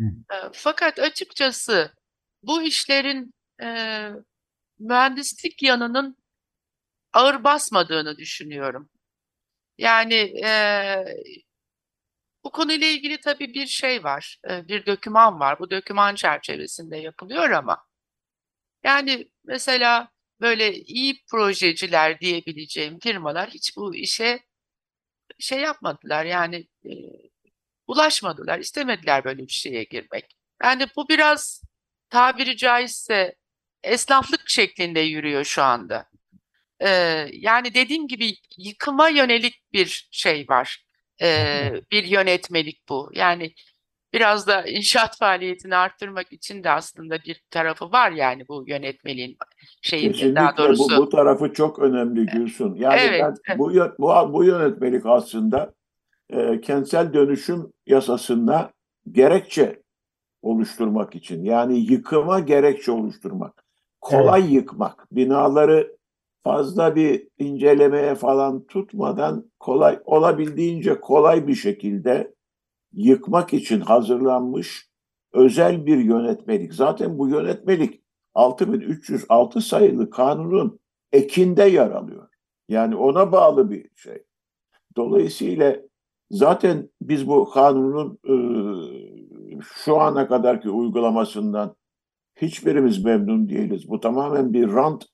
[0.00, 0.04] Hı.
[0.04, 1.94] E, fakat açıkçası
[2.42, 4.08] bu işlerin e,
[4.82, 6.16] mühendislik yanının
[7.12, 8.90] ağır basmadığını düşünüyorum.
[9.78, 10.14] Yani
[10.44, 11.04] e,
[12.44, 15.58] bu konuyla ilgili tabii bir şey var, e, bir doküman var.
[15.58, 17.86] Bu doküman çerçevesinde yapılıyor ama
[18.84, 24.40] yani mesela böyle iyi projeciler diyebileceğim firmalar hiç bu işe
[25.38, 26.92] şey yapmadılar yani e,
[27.86, 30.36] ulaşmadılar, istemediler böyle bir şeye girmek.
[30.62, 31.62] Yani bu biraz
[32.10, 33.34] tabiri caizse
[33.84, 36.06] esnaflık şeklinde yürüyor şu anda.
[36.80, 40.84] Ee, yani dediğim gibi yıkıma yönelik bir şey var.
[41.22, 43.10] Ee, bir yönetmelik bu.
[43.14, 43.54] Yani
[44.12, 49.36] biraz da inşaat faaliyetini arttırmak için de aslında bir tarafı var yani bu yönetmeliğin
[49.82, 50.96] şeyinde Kesinlikle daha doğrusu.
[50.96, 52.74] bu, bu tarafı çok önemli Gülsün.
[52.74, 55.74] Yani Evet, ben bu, bu, bu yönetmelik aslında
[56.30, 58.72] e, kentsel dönüşüm yasasında
[59.10, 59.82] gerekçe
[60.42, 63.61] oluşturmak için yani yıkıma gerekçe oluşturmak.
[64.02, 65.06] Kolay yıkmak.
[65.12, 65.96] Binaları
[66.42, 72.34] fazla bir incelemeye falan tutmadan kolay olabildiğince kolay bir şekilde
[72.92, 74.88] yıkmak için hazırlanmış
[75.32, 76.74] özel bir yönetmelik.
[76.74, 78.02] Zaten bu yönetmelik
[78.34, 80.80] 6306 sayılı kanunun
[81.12, 82.28] ekinde yer alıyor.
[82.68, 84.22] Yani ona bağlı bir şey.
[84.96, 85.76] Dolayısıyla
[86.30, 88.34] zaten biz bu kanunun e,
[89.62, 91.76] şu ana kadarki uygulamasından
[92.36, 93.88] hiçbirimiz memnun değiliz.
[93.88, 95.04] Bu tamamen bir rant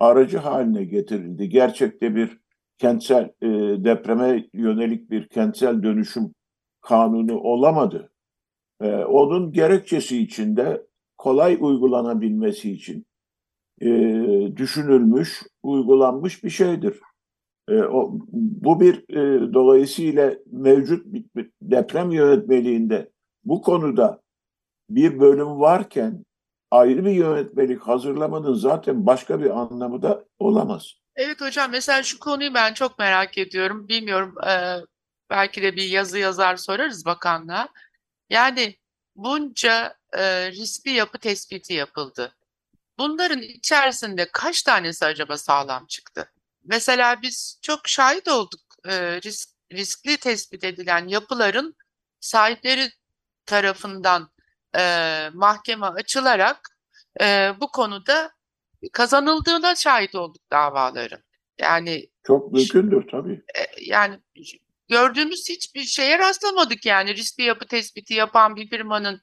[0.00, 1.48] aracı haline getirildi.
[1.48, 2.38] Gerçekte bir
[2.78, 3.48] kentsel e,
[3.84, 6.34] depreme yönelik bir kentsel dönüşüm
[6.80, 8.10] kanunu olamadı.
[8.80, 10.86] E, onun gerekçesi içinde
[11.18, 13.06] kolay uygulanabilmesi için
[13.80, 13.88] e,
[14.56, 17.00] düşünülmüş, uygulanmış bir şeydir.
[17.68, 23.10] E, o, bu bir e, dolayısıyla mevcut bir- deprem yönetmeliğinde
[23.44, 24.20] bu konuda
[24.90, 26.24] bir bölüm varken
[26.70, 30.92] ayrı bir yönetmelik hazırlamanın zaten başka bir anlamı da olamaz.
[31.16, 33.88] Evet hocam mesela şu konuyu ben çok merak ediyorum.
[33.88, 34.80] Bilmiyorum eee,
[35.30, 37.68] belki de bir yazı yazar sorarız bakanlığa.
[38.30, 38.76] Yani
[39.16, 42.32] bunca eee, riskli yapı tespiti yapıldı.
[42.98, 46.32] Bunların içerisinde kaç tanesi acaba sağlam çıktı?
[46.64, 51.76] Mesela biz çok şahit olduk eee, risk, riskli tespit edilen yapıların
[52.20, 52.90] sahipleri
[53.46, 54.30] tarafından
[54.74, 56.68] eee, mahkeme açılarak
[57.20, 58.30] eee, bu konuda
[58.92, 61.20] kazanıldığına şahit olduk davaların.
[61.58, 63.42] Yani Çok mümkündür tabii.
[63.58, 64.20] e, yani
[64.88, 69.20] gördüğümüz hiçbir şeye rastlamadık yani riskli yapı tespiti yapan bir firmanın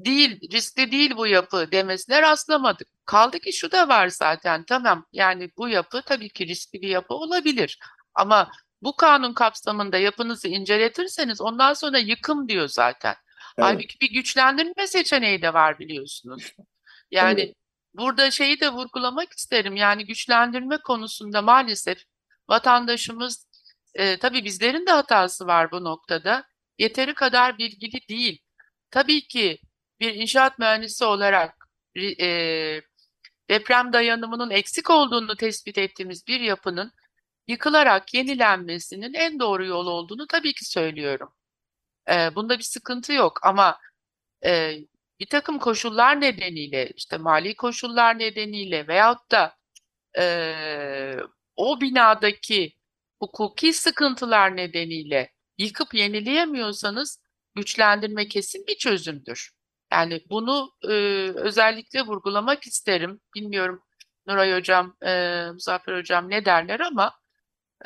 [0.00, 2.88] değil riskli değil bu yapı demesine rastlamadık.
[3.06, 7.14] Kaldı ki şu da var zaten tamam yani bu yapı tabii ki riskli bir yapı
[7.14, 7.78] olabilir
[8.14, 8.50] ama
[8.82, 13.14] bu kanun kapsamında yapınızı inceletirseniz ondan sonra yıkım diyor zaten.
[13.58, 13.68] Evet.
[13.68, 16.52] Halbuki bir güçlendirme seçeneği de var biliyorsunuz.
[17.10, 17.54] Yani Evet.
[17.94, 19.76] burada şeyi de vurgulamak isterim.
[19.76, 21.98] Yani güçlendirme konusunda maalesef
[22.48, 23.46] vatandaşımız
[23.94, 26.44] e, tabii bizlerin de hatası var bu noktada.
[26.78, 28.42] Yeteri kadar bilgili değil.
[28.90, 29.58] Tabii ki
[30.00, 31.68] bir inşaat mühendisi olarak
[32.20, 32.80] e,
[33.50, 36.92] deprem dayanımının eksik olduğunu tespit ettiğimiz bir yapının
[37.46, 41.32] yıkılarak yenilenmesinin en doğru yol olduğunu tabii ki söylüyorum.
[42.10, 43.78] E, bunda bir sıkıntı yok ama
[44.44, 44.74] e,
[45.20, 49.56] bir takım koşullar nedeniyle işte mali koşullar nedeniyle veyahut da
[50.18, 51.16] e,
[51.56, 52.76] o binadaki
[53.20, 57.22] hukuki sıkıntılar nedeniyle yıkıp yenileyemiyorsanız
[57.54, 59.52] güçlendirme kesin bir çözümdür.
[59.92, 60.92] Yani bunu e,
[61.36, 63.20] özellikle vurgulamak isterim.
[63.34, 63.82] Bilmiyorum
[64.26, 67.22] Nuray Hocam, e, Muzaffer Hocam ne derler ama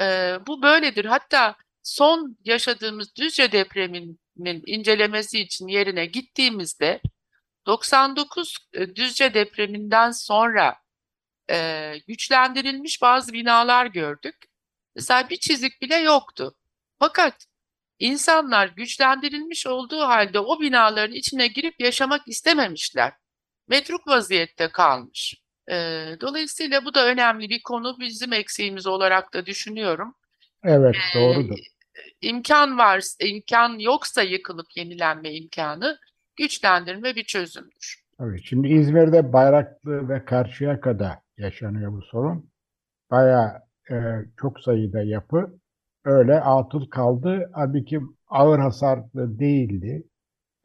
[0.01, 1.05] Ee, bu böyledir.
[1.05, 1.57] Hatta
[1.87, 7.01] son yaşadığımız Düzce depreminin incelemesi için yerine gittiğimizde
[7.67, 10.77] 99 e, Düzce depreminden sonra
[11.51, 14.37] e, güçlendirilmiş bazı binalar gördük.
[14.95, 16.55] Mesela bir çizik bile yoktu.
[16.99, 17.47] Fakat
[17.99, 23.13] insanlar güçlendirilmiş olduğu halde o binaların içine girip yaşamak istememişler.
[23.69, 25.35] Metruk vaziyette kalmış.
[25.71, 25.75] E,
[26.21, 30.15] dolayısıyla bu da önemli bir konu bizim eksiğimiz olarak da düşünüyorum.
[30.65, 31.59] Evet, Ee, doğrudur.
[32.21, 35.99] İmkan var, imkan yoksa yıkılıp yenilenme imkanı
[36.37, 38.07] güçlendirme bir çözümdür.
[38.19, 38.43] Tabii.
[38.43, 42.51] Şimdi İzmir'de Bayraklı ve Karşıyaka'da yaşanıyor bu sorun.
[43.11, 43.95] Bayağı e,
[44.41, 45.59] çok sayıda yapı
[46.05, 47.51] öyle atıl kaldı.
[47.53, 50.09] Halbuki ağır hasarlı değildi.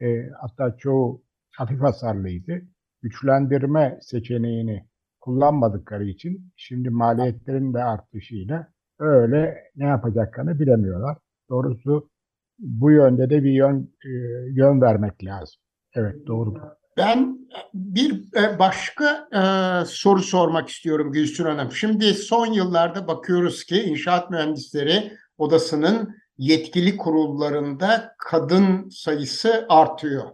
[0.00, 2.62] E, hatta çoğu hafif hasarlıydı.
[3.02, 4.86] Güçlendirme seçeneğini
[5.20, 11.16] kullanmadıkları için şimdi maliyetlerin de artışıyla öyle ne yapacaklarını bilemiyorlar.
[11.52, 12.10] Doğrusu
[12.58, 14.10] bu yönde de bir yön e,
[14.50, 15.60] yön vermek lazım.
[15.94, 16.54] Evet doğru.
[16.96, 17.38] Ben
[17.74, 19.42] bir e, başka e,
[19.86, 21.72] soru sormak istiyorum Gülsün Hanım.
[21.72, 30.24] Şimdi son yıllarda bakıyoruz ki İnşaat Mühendisleri Odası'nın yetkili kurullarında kadın sayısı artıyor.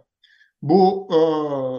[0.61, 1.17] Bu e,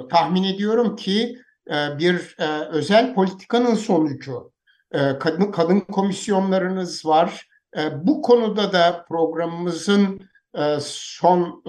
[0.09, 1.39] tahmin ediyorum ki
[1.71, 4.53] e, bir e, özel politikanın sonucu.
[4.93, 7.50] E, kadın kadın komisyonlarınız var.
[7.77, 10.21] E, bu konuda da programımızın
[10.55, 11.63] e, sonlarına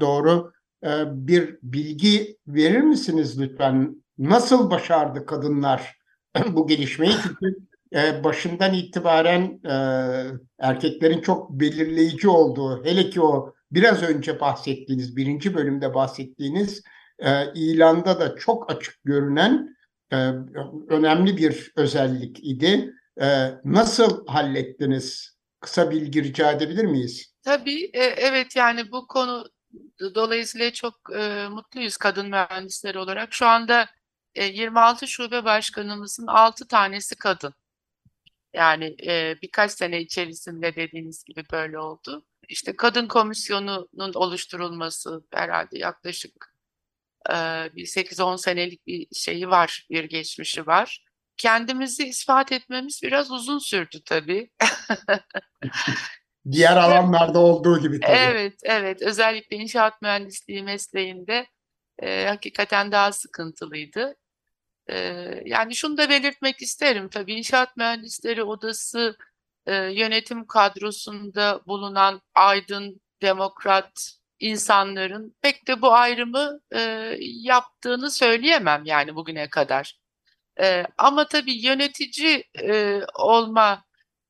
[0.00, 0.52] doğru
[0.84, 0.88] e,
[1.26, 4.04] bir bilgi verir misiniz lütfen?
[4.18, 5.98] Nasıl başardı kadınlar
[6.48, 7.12] bu gelişmeyi?
[7.22, 7.56] Çünkü
[7.94, 9.74] e, başından itibaren e,
[10.58, 16.82] erkeklerin çok belirleyici olduğu, hele ki o biraz önce bahsettiğiniz, birinci bölümde bahsettiğiniz
[17.54, 19.76] ilanda da çok açık görünen
[20.88, 22.92] önemli bir özellik idi.
[23.64, 25.38] Nasıl hallettiniz?
[25.60, 27.34] Kısa bilgi rica edebilir miyiz?
[27.42, 29.44] Tabii, evet yani bu konu
[30.14, 33.32] Dolayısıyla çok e, mutluyuz kadın mühendisleri olarak.
[33.32, 33.88] Şu anda
[34.34, 37.54] e, 26 şube başkanımızın 6 tanesi kadın.
[38.52, 42.24] Yani e, birkaç sene içerisinde dediğiniz gibi böyle oldu.
[42.48, 46.54] İşte kadın komisyonunun oluşturulması herhalde yaklaşık
[47.30, 47.34] e,
[47.76, 51.04] bir 8-10 senelik bir şeyi var, bir geçmişi var.
[51.38, 54.50] Kendimizi ispat etmemiz biraz uzun sürdü tabii.
[56.50, 58.16] Diğer alanlarda olduğu gibi tabii.
[58.16, 59.02] Evet, evet.
[59.02, 61.46] Özellikle inşaat mühendisliği mesleğinde
[62.02, 64.16] e, hakikaten daha sıkıntılıydı.
[64.90, 64.96] E,
[65.44, 69.16] yani şunu da belirtmek isterim tabii inşaat mühendisleri odası
[69.66, 79.14] e, yönetim kadrosunda bulunan aydın, demokrat insanların pek de bu ayrımı e, yaptığını söyleyemem yani
[79.14, 79.98] bugüne kadar.
[80.60, 83.84] E, ama tabii yönetici e, olma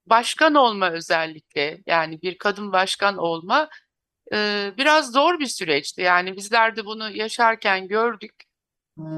[0.06, 3.68] başkan olma özellikle yani bir kadın başkan olma
[4.32, 6.02] e, biraz zor bir süreçti.
[6.02, 8.34] Yani bizler de bunu yaşarken gördük.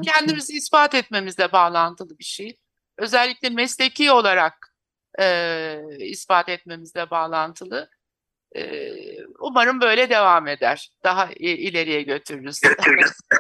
[0.03, 2.57] Kendimizi ispat etmemizle bağlantılı bir şey.
[2.99, 4.75] Özellikle mesleki olarak
[5.21, 7.91] e, ispat etmemizle bağlantılı.
[8.57, 8.93] E,
[9.39, 10.91] umarım böyle devam eder.
[11.05, 12.61] Daha ileriye götürürüz.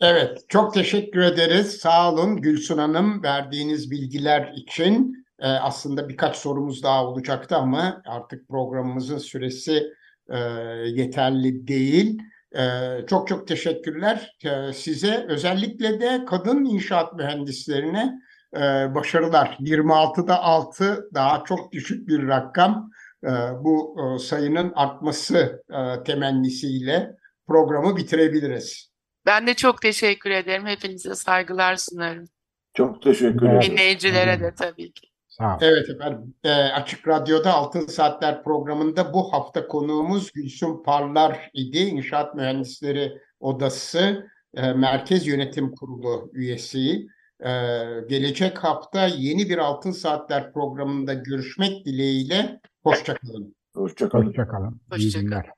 [0.00, 1.76] evet, çok teşekkür ederiz.
[1.76, 5.24] Sağ olun Gülsün Hanım verdiğiniz bilgiler için.
[5.38, 9.92] E, aslında birkaç sorumuz daha olacaktı ama artık programımızın süresi
[10.28, 10.38] e,
[10.86, 12.18] yeterli değil.
[12.56, 12.62] E,
[13.06, 15.26] çok çok teşekkürler e, size.
[15.28, 18.12] Özellikle de kadın inşaat mühendislerine
[18.56, 18.60] e,
[18.94, 19.56] başarılar.
[19.60, 22.90] 26'da 6 daha çok düşük bir rakam.
[23.24, 23.28] E,
[23.64, 28.89] bu e, sayının artması e, temennisiyle programı bitirebiliriz.
[29.26, 30.66] Ben de çok teşekkür ederim.
[30.66, 32.24] Hepinize saygılar sunarım.
[32.74, 33.62] Çok teşekkür ederim.
[33.62, 35.06] Dinleyicilere de tabii ki.
[35.28, 36.34] Sağ Evet efendim.
[36.44, 41.78] E, Açık Radyo'da Altın Saatler programında bu hafta konuğumuz Gülsüm Parlar idi.
[41.78, 47.06] İnşaat Mühendisleri Odası e, Merkez Yönetim Kurulu üyesi.
[47.40, 47.50] E,
[48.08, 52.60] gelecek hafta yeni bir Altın Saatler programında görüşmek dileğiyle.
[52.82, 53.54] Hoşçakalın.
[53.74, 54.26] Hoşçakalın.
[54.26, 54.80] Hoşçakalın.
[54.96, 55.24] İyi Hoşça kalın.
[55.30, 55.50] günler.